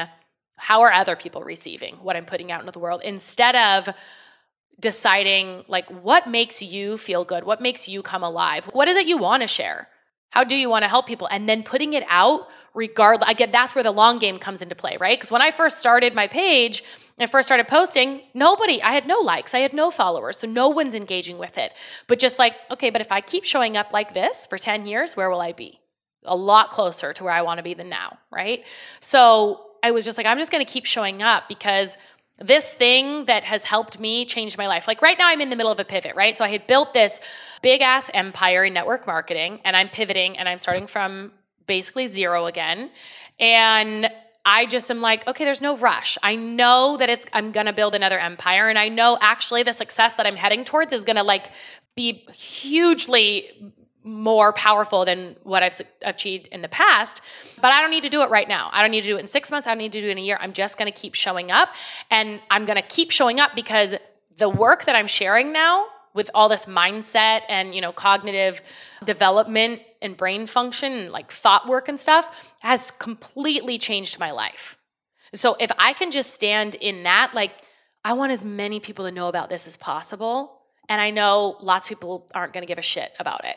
[0.57, 3.95] how are other people receiving what I'm putting out into the world instead of
[4.79, 7.45] deciding like what makes you feel good?
[7.45, 8.67] What makes you come alive?
[8.67, 9.89] What is it you want to share
[10.31, 11.29] how do you want to help people?
[11.31, 14.97] And then putting it out regardless again that's where the long game comes into play
[15.01, 15.19] right?
[15.19, 16.85] Because when i first started my page
[17.19, 20.69] i first started posting nobody i had no likes i had no followers so no
[20.69, 21.73] one's engaging with it.
[22.07, 25.17] But just like okay but if i keep showing up like this for 10 years
[25.17, 25.81] where will i be?
[26.25, 28.65] A lot closer to where i want to be than now right?
[29.01, 31.99] So i was just like i'm just going to keep showing up because
[32.39, 34.87] this thing that has helped me change my life.
[34.87, 36.37] Like right now, I'm in the middle of a pivot, right?
[36.37, 37.21] So I had built this
[37.63, 41.33] big ass empire in network marketing, and I'm pivoting and I'm starting from
[41.67, 42.91] basically zero again.
[43.41, 44.11] And
[44.45, 46.17] I just am like, okay, there's no rush.
[46.23, 50.15] I know that it's I'm gonna build another empire, and I know actually the success
[50.15, 51.47] that I'm heading towards is gonna like
[51.97, 53.75] be hugely
[54.09, 57.21] more powerful than what I've achieved in the past.
[57.61, 58.71] But I don't need to do it right now.
[58.73, 59.67] I don't need to do it in six months.
[59.67, 60.39] I don't need to do it in a year.
[60.41, 61.75] I'm just going to keep showing up.
[62.11, 63.97] And I'm going to keep showing up because
[64.37, 68.61] the work that I'm sharing now with all this mindset and you know cognitive
[69.05, 74.79] development and brain function and like thought work and stuff has completely changed my life
[75.35, 77.53] so if i can just stand in that like
[78.05, 81.87] i want as many people to know about this as possible and i know lots
[81.87, 83.57] of people aren't going to give a shit about it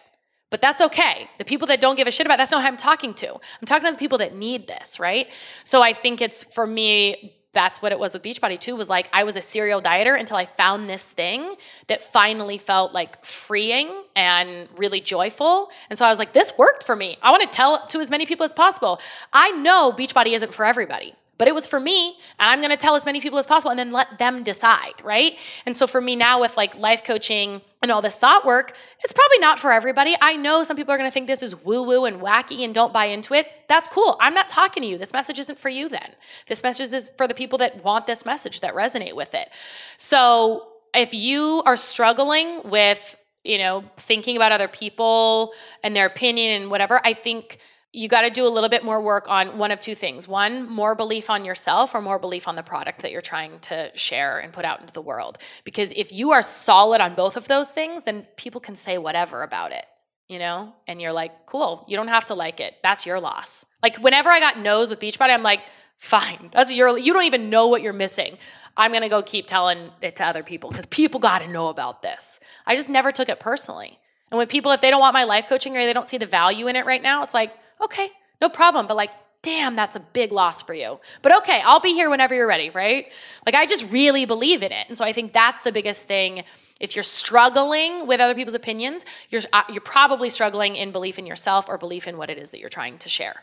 [0.52, 1.30] but that's okay.
[1.40, 3.34] The people that don't give a shit about that's not who I'm talking to.
[3.34, 5.28] I'm talking to the people that need this, right?
[5.64, 9.10] So I think it's for me that's what it was with Beachbody too was like
[9.12, 11.56] I was a serial dieter until I found this thing
[11.88, 15.70] that finally felt like freeing and really joyful.
[15.90, 17.18] And so I was like this worked for me.
[17.22, 19.00] I want to tell to as many people as possible.
[19.34, 22.78] I know Beachbody isn't for everybody but it was for me and i'm going to
[22.78, 25.38] tell as many people as possible and then let them decide right?
[25.66, 29.14] And so for me now with like life coaching and all this thought work it's
[29.14, 30.16] probably not for everybody.
[30.22, 32.74] I know some people are going to think this is woo woo and wacky and
[32.74, 33.48] don't buy into it.
[33.68, 34.16] That's cool.
[34.20, 34.98] I'm not talking to you.
[34.98, 36.10] This message isn't for you then.
[36.48, 39.50] This message is for the people that want this message that resonate with it.
[39.98, 45.52] So if you are struggling with you know thinking about other people
[45.84, 47.58] and their opinion and whatever i think
[47.94, 50.28] you got to do a little bit more work on one of two things.
[50.28, 53.92] One, more belief on yourself or more belief on the product that you're trying to
[53.96, 55.38] share and put out into the world.
[55.66, 59.44] Because if you are solid on both of those things, then people can say whatever
[59.44, 59.86] about it,
[60.30, 60.74] you know?
[60.88, 62.76] And you're like, cool, you don't have to like it.
[62.82, 63.66] That's your loss.
[63.84, 65.62] Like whenever I got no's with Beachbody, I'm like,
[65.98, 68.38] fine, that's your, you don't even know what you're missing.
[68.78, 72.40] I'm gonna go keep telling it to other people because people gotta know about this.
[72.66, 74.00] I just never took it personally.
[74.32, 76.26] And when people, if they don't want my life coaching or they don't see the
[76.26, 78.10] value in it right now, it's like, okay,
[78.42, 78.88] no problem.
[78.88, 79.12] But like,
[79.42, 81.00] damn, that's a big loss for you.
[81.22, 83.08] But okay, I'll be here whenever you're ready, right?
[83.46, 84.86] Like, I just really believe in it.
[84.88, 86.44] And so I think that's the biggest thing.
[86.80, 91.26] If you're struggling with other people's opinions, you're, uh, you're probably struggling in belief in
[91.26, 93.42] yourself or belief in what it is that you're trying to share.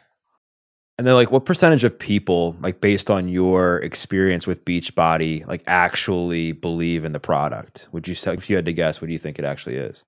[0.99, 5.63] And then, like, what percentage of people, like, based on your experience with Beachbody, like,
[5.69, 7.89] actually believe in the product?
[7.93, 10.05] Would you say, if you had to guess, what do you think it actually is?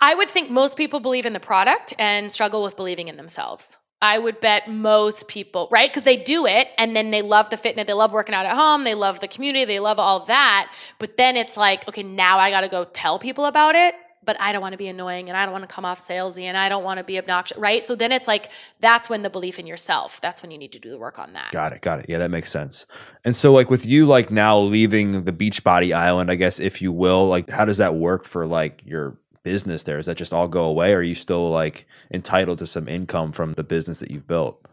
[0.00, 3.76] I would think most people believe in the product and struggle with believing in themselves.
[4.00, 5.90] I would bet most people, right?
[5.90, 8.54] Because they do it and then they love the fitness, they love working out at
[8.54, 10.72] home, they love the community, they love all that.
[11.00, 14.40] But then it's like, okay, now I got to go tell people about it, but
[14.40, 16.56] I don't want to be annoying and I don't want to come off salesy and
[16.56, 17.84] I don't want to be obnoxious, right?
[17.84, 20.78] So then it's like, that's when the belief in yourself, that's when you need to
[20.78, 21.50] do the work on that.
[21.50, 21.80] Got it.
[21.80, 22.06] Got it.
[22.08, 22.86] Yeah, that makes sense.
[23.24, 26.92] And so, like, with you, like, now leaving the Beachbody Island, I guess, if you
[26.92, 29.16] will, like, how does that work for like your
[29.48, 29.96] business there?
[29.96, 30.92] Does that just all go away?
[30.92, 34.68] Or are you still like entitled to some income from the business that you've built?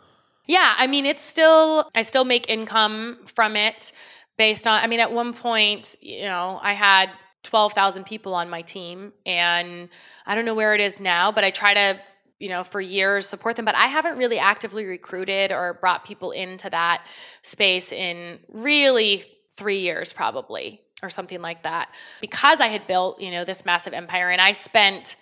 [0.47, 3.93] Yeah, I mean, it's still, I still make income from it
[4.37, 7.09] based on, I mean, at one point, you know, I had
[7.43, 9.87] 12,000 people on my team and
[10.25, 12.01] I don't know where it is now, but I try to,
[12.37, 16.31] you know, for years support them, but I haven't really actively recruited or brought people
[16.31, 17.07] into that
[17.41, 19.23] space in really
[19.55, 21.89] three years probably or something like that.
[22.21, 25.15] Because i had built you know this massive empire and i spent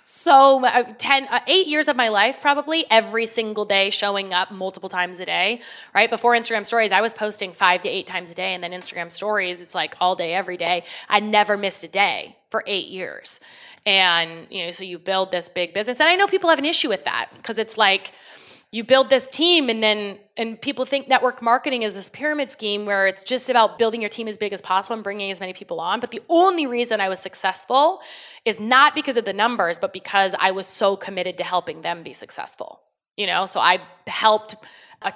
[0.00, 4.52] so uh, 10 uh, 8 years of my life probably every single day showing up
[4.52, 5.60] multiple times a day
[5.94, 6.08] right?
[6.08, 9.10] Before instagram stories i was posting 5 to 8 times a day and then instagram
[9.10, 10.84] stories it's like all day every day.
[11.08, 13.40] I never missed a day for 8 years.
[13.84, 16.64] And you know so you build this big business and i know people have an
[16.64, 18.12] issue with that because it's like
[18.72, 22.84] you build this team and then and people think network marketing is this pyramid scheme
[22.84, 25.52] where it's just about building your team as big as possible and bringing as many
[25.54, 25.98] people on.
[26.00, 28.00] But the only reason i was successful
[28.44, 32.02] is not because of the numbers but because i was so committed to helping them
[32.02, 32.82] be successful
[33.16, 33.46] you know?
[33.46, 34.56] So i helped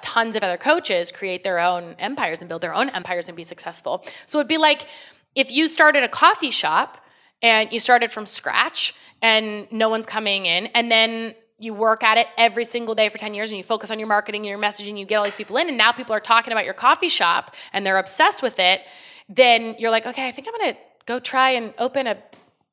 [0.01, 3.43] tons of other coaches create their own empires and build their own empires and be
[3.43, 4.03] successful.
[4.25, 4.87] So it'd be like
[5.35, 7.03] if you started a coffee shop
[7.41, 12.17] and you started from scratch and no one's coming in and then you work at
[12.17, 14.59] it every single day for 10 years and you focus on your marketing and your
[14.59, 17.09] messaging you get all these people in and now people are talking about your coffee
[17.09, 18.81] shop and they're obsessed with it
[19.29, 22.17] then you're like okay i think i'm to go try and open a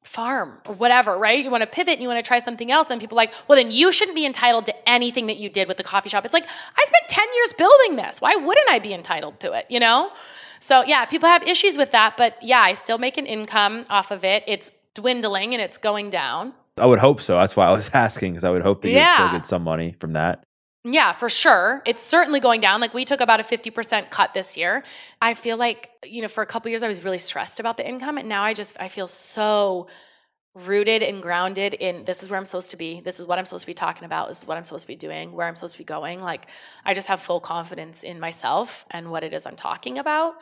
[0.08, 1.44] farm or whatever right?
[1.44, 3.34] You want to pivot and you want to try something else then people are like
[3.46, 6.24] well then you shouldn't be entitled to anything that you did with the coffee shop.
[6.24, 8.20] It's like i spent 10 years building this.
[8.20, 9.66] Why wouldn't i be entitled to it?
[9.68, 10.10] You know?
[10.60, 14.10] So yeah people have issues with that but yeah i still make an income off
[14.10, 14.44] of it.
[14.46, 17.36] It's dwindling and it's going down I would hope so.
[17.36, 19.96] That's why I was asking because I would hope that you still get some money
[19.98, 20.44] from that.
[20.84, 21.82] Yeah, for sure.
[21.86, 22.80] It's certainly going down.
[22.80, 24.82] Like we took about a 50% cut this year.
[25.20, 27.86] I feel like, you know, for a couple years I was really stressed about the
[27.86, 29.88] income and now I just I feel so
[30.54, 33.00] rooted and grounded in this is where I'm supposed to be.
[33.00, 34.28] This is what I'm supposed to be talking about.
[34.28, 36.20] This is what I'm supposed to be doing, where I'm supposed to be going.
[36.20, 36.48] Like
[36.84, 40.36] I just have full confidence in myself and what it is I'm talking about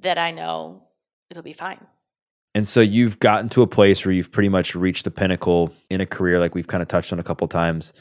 [0.00, 0.84] that I know
[1.30, 1.84] it'll be fine.
[2.54, 6.00] And so you've gotten to a place where you've pretty much reached the pinnacle in
[6.00, 7.92] a career, like we've kind of touched on a couple times.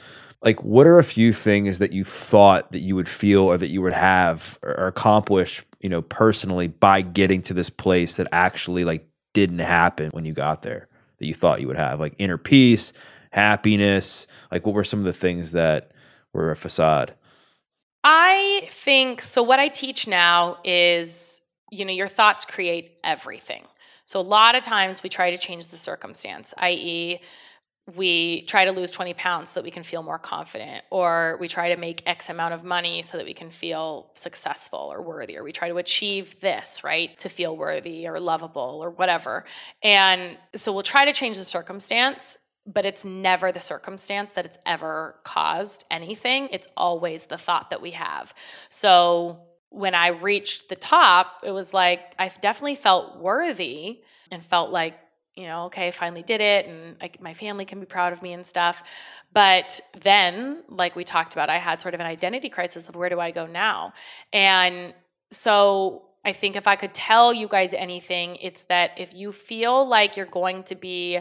[0.42, 3.68] Like, what are a few things that you thought that you would feel or that
[3.68, 8.86] you would have or accomplish, you know, personally by getting to this place that actually
[8.86, 10.88] like didn't happen when you got there
[11.20, 12.00] that you thought you would have?
[12.00, 12.94] Like inner peace,
[13.32, 14.28] happiness.
[14.52, 15.92] Like, what were some of the things that
[16.34, 17.16] were a facade?
[18.04, 19.44] I think so.
[19.44, 21.42] What I teach now is,
[21.72, 23.66] you know, your thoughts create everything.
[24.08, 27.20] So a lot of times we try to change the circumstance, i.e.,
[27.96, 31.50] we try to lose 20 pounds so that we can feel more confident, or we
[31.50, 35.38] try to make X amount of money so that we can feel successful or worthy,
[35.38, 39.44] or we try to achieve this, right, to feel worthy or lovable or whatever.
[39.84, 44.58] And so we'll try to change the circumstance, but it's never the circumstance that it's
[44.66, 46.48] ever caused anything.
[46.52, 48.34] It's always the thought that we have.
[48.70, 54.02] So when I reached the top, it was like I definitely felt worthy
[54.32, 54.96] and felt like,
[55.36, 58.22] you know, okay, I finally did it and I, my family can be proud of
[58.22, 58.84] me and stuff.
[59.34, 63.10] But then, like we talked about, I had sort of an identity crisis of where
[63.10, 63.94] do I go now?
[64.34, 64.96] And
[65.32, 69.88] so I think if I could tell you guys anything, it's that if you feel
[69.88, 71.20] like you're going to be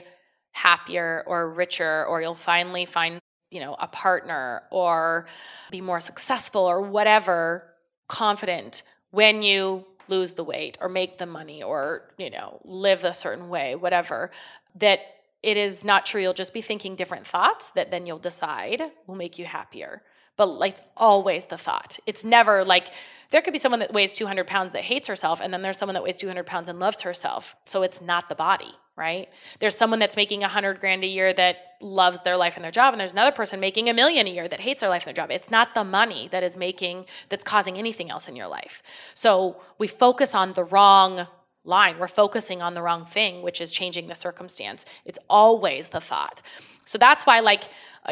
[0.53, 3.21] happier or richer or you'll finally find,
[3.51, 5.27] you know, a partner or
[5.71, 7.76] be more successful or whatever,
[8.09, 13.13] confident when you lose the weight or make the money or you know live a
[13.13, 14.31] certain way whatever
[14.77, 15.01] that
[15.43, 16.21] it is not true.
[16.21, 20.03] You'll just be thinking different thoughts that then you'll decide will make you happier.
[20.37, 21.99] But like it's always the thought.
[22.05, 22.89] It's never like
[23.31, 25.95] there could be someone that weighs 200 pounds that hates herself and then there's someone
[25.95, 27.55] that weighs 200 pounds and loves herself.
[27.65, 29.29] So it's not the body right?
[29.59, 32.71] There's someone that's making a hundred grand a year that loves their life and their
[32.71, 35.15] job, and there's another person making a million a year that hates their life and
[35.15, 35.31] their job.
[35.31, 38.83] It's not the money that is making that's causing anything else in your life.
[39.15, 41.27] So we focus on the wrong
[41.65, 41.99] line.
[41.99, 44.87] We're focusing on the wrong thing, which is changing the circumstance.
[45.05, 46.41] It's always the thought.
[46.85, 47.65] So that's why, like,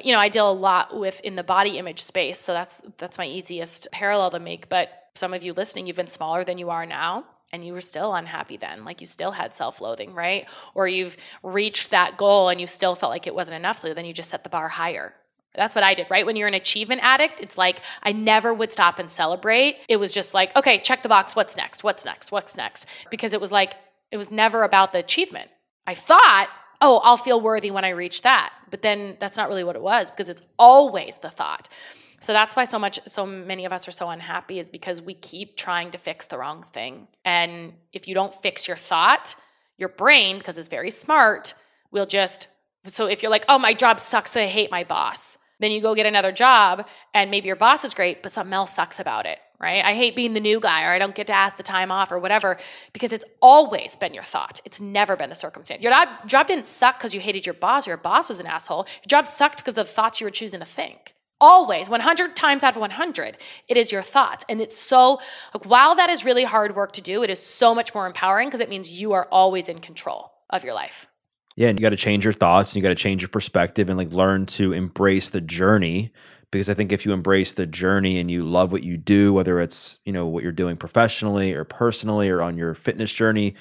[0.02, 2.38] you know, I deal a lot with in the body image space.
[2.38, 4.68] So that's that's my easiest parallel to make.
[4.68, 7.24] But some of you listening, you've been smaller than you are now
[7.54, 11.90] and you were still unhappy then like you still had self-loathing right or you've reached
[11.90, 14.42] that goal and you still felt like it wasn't enough so then you just set
[14.42, 15.14] the bar higher
[15.54, 16.26] that's what I did, right?
[16.26, 19.76] When you're an achievement addict, it's like I never would stop and celebrate.
[19.88, 21.36] It was just like, okay, check the box.
[21.36, 21.84] What's next?
[21.84, 22.32] What's next?
[22.32, 22.88] What's next?
[23.08, 23.74] Because it was like,
[24.10, 25.48] it was never about the achievement.
[25.86, 26.48] I thought,
[26.80, 28.52] oh, I'll feel worthy when I reach that.
[28.70, 31.68] But then that's not really what it was because it's always the thought.
[32.24, 35.12] So that's why so much so many of us are so unhappy is because we
[35.12, 37.06] keep trying to fix the wrong thing.
[37.22, 39.34] And if you don't fix your thought,
[39.76, 41.52] your brain because it's very smart
[41.90, 42.48] will just
[42.84, 44.34] so if you're like, "Oh, my job sucks.
[44.38, 47.92] I hate my boss." Then you go get another job and maybe your boss is
[47.92, 49.84] great, but something else sucks about it, right?
[49.84, 52.10] I hate being the new guy or I don't get to ask the time off
[52.10, 52.56] or whatever
[52.94, 54.62] because it's always been your thought.
[54.64, 55.82] It's never been the circumstance.
[55.82, 55.92] Your
[56.26, 58.86] job didn't suck because you hated your boss or your boss was an asshole.
[59.02, 61.14] Your job sucked because of the thoughts you were choosing to think
[61.44, 63.36] always 100 times out of 100
[63.68, 64.46] it is your thoughts.
[64.48, 65.20] And it's so
[65.52, 68.48] like while that is really hard work to do it is so much more empowering
[68.48, 71.06] because it means you are always in control of your life.
[71.56, 73.90] Yeah and you got to change your thoughts and you got to change your perspective
[73.90, 76.12] and like learn to embrace the journey.
[76.50, 79.60] Because i think if you embrace the journey and you love what you do whether
[79.60, 83.54] it's you know what you're doing professionally or personally or on your fitness journey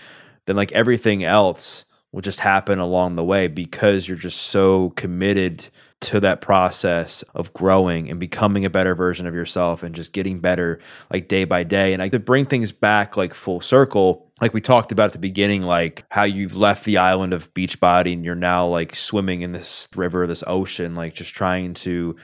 [0.46, 5.68] then like everything else will just happen along the way because you're just so committed
[6.04, 10.40] to that process of growing and becoming a better version of yourself and just getting
[10.40, 10.80] better
[11.12, 11.94] like day by day.
[11.94, 15.20] And I could bring things back like full circle, like we talked about at the
[15.20, 19.54] beginning, like how you've left the island of Beachbody and you're now like swimming in
[19.54, 22.16] this river, this ocean, like just trying to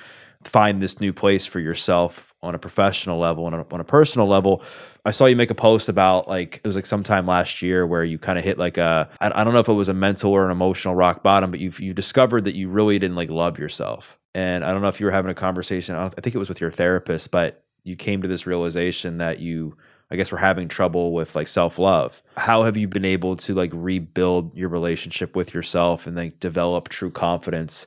[0.44, 4.64] find this new place for yourself on a professional level and on a personal level.
[5.06, 8.04] I saw you make a post about like it was like sometime last year where
[8.04, 10.46] you kind of hit like a I, don't know if it was a mental or
[10.46, 14.18] an emotional rock bottom, but you you discovered that you really didn't like love yourself.
[14.34, 15.96] And I don't know if you were having a conversation.
[15.96, 19.40] I, I think it was with your therapist, but you came to this realization that
[19.40, 19.76] you
[20.12, 22.22] I guess we're having trouble with like self love.
[22.36, 26.90] How have you been able to like rebuild your relationship with yourself and like develop
[26.90, 27.86] true confidence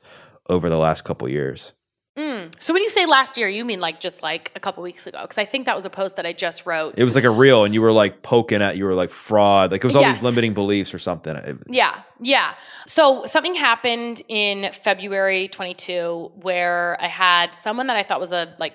[0.48, 1.72] over the last couple years?
[2.16, 2.52] Mm.
[2.60, 5.22] So when you say last year, you mean like just like a couple weeks ago?
[5.22, 7.00] Because I think that was a post that I just wrote.
[7.00, 9.72] It was like a reel, and you were like poking at, you were like fraud,
[9.72, 10.18] like it was all yes.
[10.18, 11.62] these limiting beliefs or something.
[11.68, 12.54] Yeah, yeah.
[12.86, 18.54] So something happened in February 22 where I had someone that I thought was a
[18.58, 18.74] like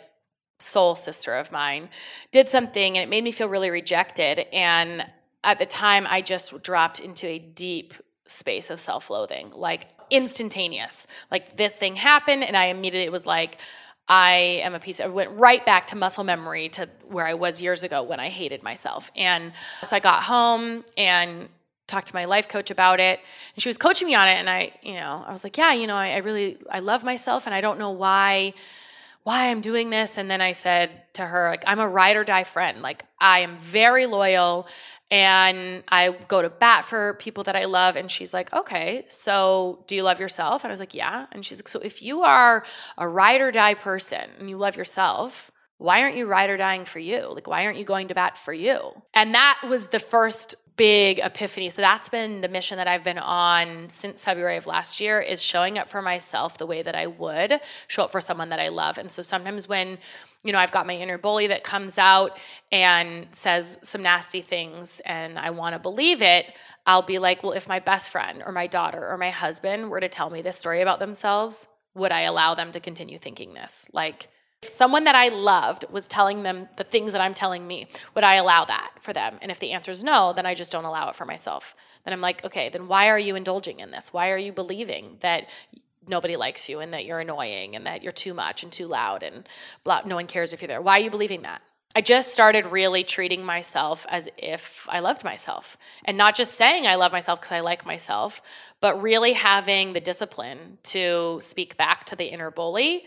[0.60, 1.90] soul sister of mine
[2.32, 4.48] did something, and it made me feel really rejected.
[4.52, 5.06] And
[5.44, 7.94] at the time, I just dropped into a deep
[8.28, 11.08] space of self-loathing, like instantaneous.
[11.32, 13.58] Like this thing happened, and I immediately was like,
[14.08, 15.02] I am a piece.
[15.02, 18.30] I went right back to muscle memory to where I was years ago when I
[18.30, 19.12] hated myself.
[19.16, 19.52] And
[19.84, 21.50] so I got home and
[21.88, 23.20] talked to my life coach about it,
[23.56, 24.36] and she was coaching me on it.
[24.36, 27.04] And I, you know, I was like, yeah, you know, I, I really, I love
[27.04, 28.54] myself, and I don't know why
[29.28, 30.18] why I'm doing this.
[30.18, 32.82] And then I said to her, like, I'm a ride or die friend.
[32.82, 34.70] Like, I am very loyal
[35.12, 37.98] and I go to bat for people that I love.
[37.98, 40.64] And she's like, okay, so do you love yourself?
[40.64, 41.26] And I was like, yeah.
[41.34, 42.64] And she's like, so if you are
[42.98, 46.86] a ride or die person and you love yourself, why aren't you ride or dying
[46.86, 47.32] for you?
[47.34, 48.80] Like, why aren't you going to bat for you?
[49.14, 51.70] And that was the first big epiphany.
[51.70, 55.42] So that's been the mission that I've been on since February of last year is
[55.42, 58.68] showing up for myself the way that I would show up for someone that I
[58.70, 59.00] love.
[59.00, 59.98] And so sometimes when
[60.44, 62.40] you know, I've got my inner bully that comes out
[62.72, 66.46] and says some nasty things and I want to believe it,
[66.86, 70.00] I'll be like, well, if my best friend or my daughter or my husband were
[70.00, 73.90] to tell me this story about themselves, would I allow them to continue thinking this?
[73.92, 74.30] Like,
[74.64, 78.24] if someone that I loved was telling them the things that I'm telling me, would
[78.24, 79.38] I allow that for them?
[79.42, 81.76] And if the answer is no, then I just don't allow it for myself.
[82.04, 84.12] Then I'm like, okay, then why are you indulging in this?
[84.12, 85.48] Why are you believing that
[86.08, 89.24] nobody likes you and that you're annoying and that you're too much and too loud
[89.24, 89.48] and
[89.84, 90.82] blah, no one cares if you're there.
[90.82, 91.62] Why are you believing that?
[91.96, 96.86] I just started really treating myself as if I loved myself and not just saying
[96.86, 98.42] I love myself because I like myself,
[98.82, 103.06] but really having the discipline to speak back to the inner bully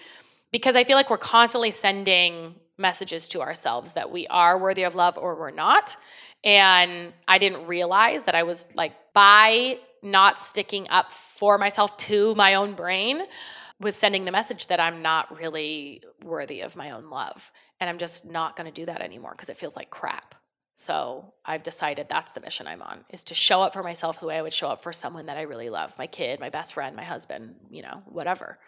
[0.52, 4.94] because I feel like we're constantly sending messages to ourselves that we are worthy of
[4.94, 5.96] love or we're not.
[6.42, 12.34] And I didn't realize that I was like, by not sticking up for myself to
[12.34, 13.22] my own brain
[13.80, 17.50] was sending the message that I'm not really worthy of my own love.
[17.80, 20.34] And I'm just not going to do that anymore because it feels like crap.
[20.74, 24.26] So I've decided that's the mission I'm on is to show up for myself the
[24.26, 26.72] way I would show up for someone that I really love, my kid, my best
[26.72, 28.58] friend, my husband, you know, whatever.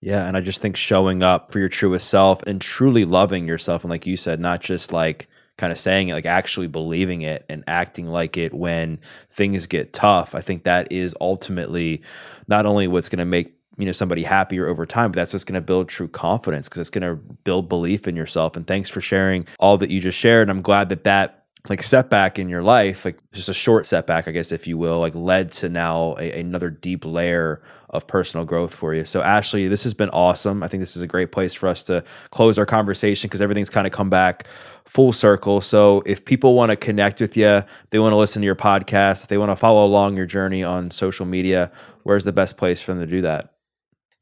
[0.00, 3.82] Yeah, and I just think showing up for your truest self and truly loving yourself
[3.82, 7.44] and like you said, not just like kind of saying it, like actually believing it
[7.48, 10.34] and acting like it when things get tough.
[10.36, 12.02] I think that is ultimately
[12.46, 15.44] not only what's going to make you know somebody happier over time but that's what's
[15.44, 18.90] going to build true confidence because it's going to build belief in yourself and thanks
[18.90, 22.62] for sharing all that you just shared i'm glad that that like setback in your
[22.62, 26.16] life, like just a short setback, I guess, if you will, like led to now
[26.18, 29.04] a, another deep layer of personal growth for you.
[29.04, 30.62] So, Ashlie, this has been awesome.
[30.62, 33.70] I think this is a great place for us to close our conversation because everything's
[33.70, 34.46] kind of come back
[34.84, 35.60] full circle.
[35.60, 39.22] So, if people want to connect with you, they want to listen to your podcast,
[39.22, 41.70] if they want to follow along your journey on social media,
[42.04, 43.54] where's the best place for them to do that?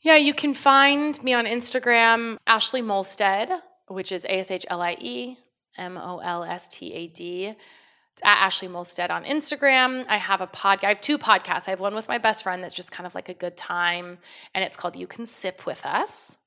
[0.01, 4.80] Yeah, you can find me on Instagram, Ashlie Molstad, which is A S H L
[4.82, 5.37] I E
[5.79, 7.47] M O L S T A D.
[7.47, 10.07] It's at Ashlie Molstad on Instagram.
[10.09, 10.85] I have a podcast.
[10.85, 11.68] I have two podcasts.
[11.68, 14.18] I have one with my best friend that's just kind of like a good time,
[14.55, 16.39] and it's called You Can Sip with Us.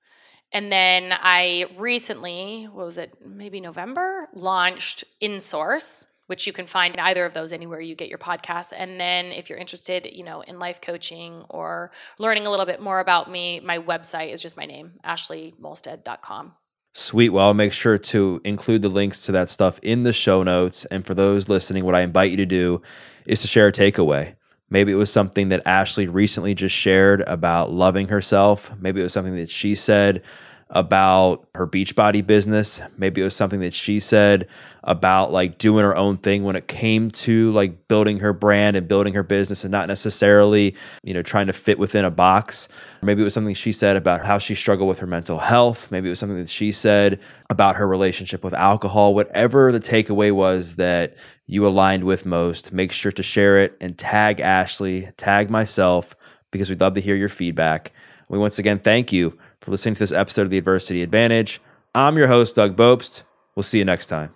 [0.52, 6.96] And then I recently, what was it, maybe November, launched InSource, which you can find
[6.96, 8.74] in either of those anywhere you get your podcasts.
[8.76, 12.82] And then if you're interested, you know, in life coaching or learning a little bit
[12.82, 16.54] more about me, my website is just my name, ashliemolstad.com.
[16.94, 17.30] Sweet.
[17.30, 20.86] Well, I'll make sure to include the links to that stuff in the show notes.
[20.86, 22.82] And for those listening, what I invite you to do
[23.26, 24.36] is to share a takeaway.
[24.72, 28.72] Maybe it was something that Ashlie recently just shared about loving herself.
[28.80, 30.24] Maybe it was something that she said
[30.72, 32.80] about her Beachbody business.
[32.96, 34.48] Maybe it was something that she said
[34.84, 38.88] about like doing her own thing when it came to like building her brand and
[38.88, 42.70] building her business and not necessarily, you know, trying to fit within a box.
[43.02, 45.90] Maybe it was something she said about how she struggled with her mental health.
[45.92, 49.16] Maybe it was something that she said about her relationship with alcohol.
[49.16, 51.16] Whatever the takeaway was that
[51.48, 56.16] you aligned with most, make sure to share it and tag Ashlie, tag myself,
[56.52, 57.92] because we'd love to hear your feedback.
[58.28, 61.62] We once again thank you for listening to this episode of The Adversity Advantage.
[61.94, 63.24] I'm your host, Doug Bopst.
[63.56, 64.32] We'll see you next time.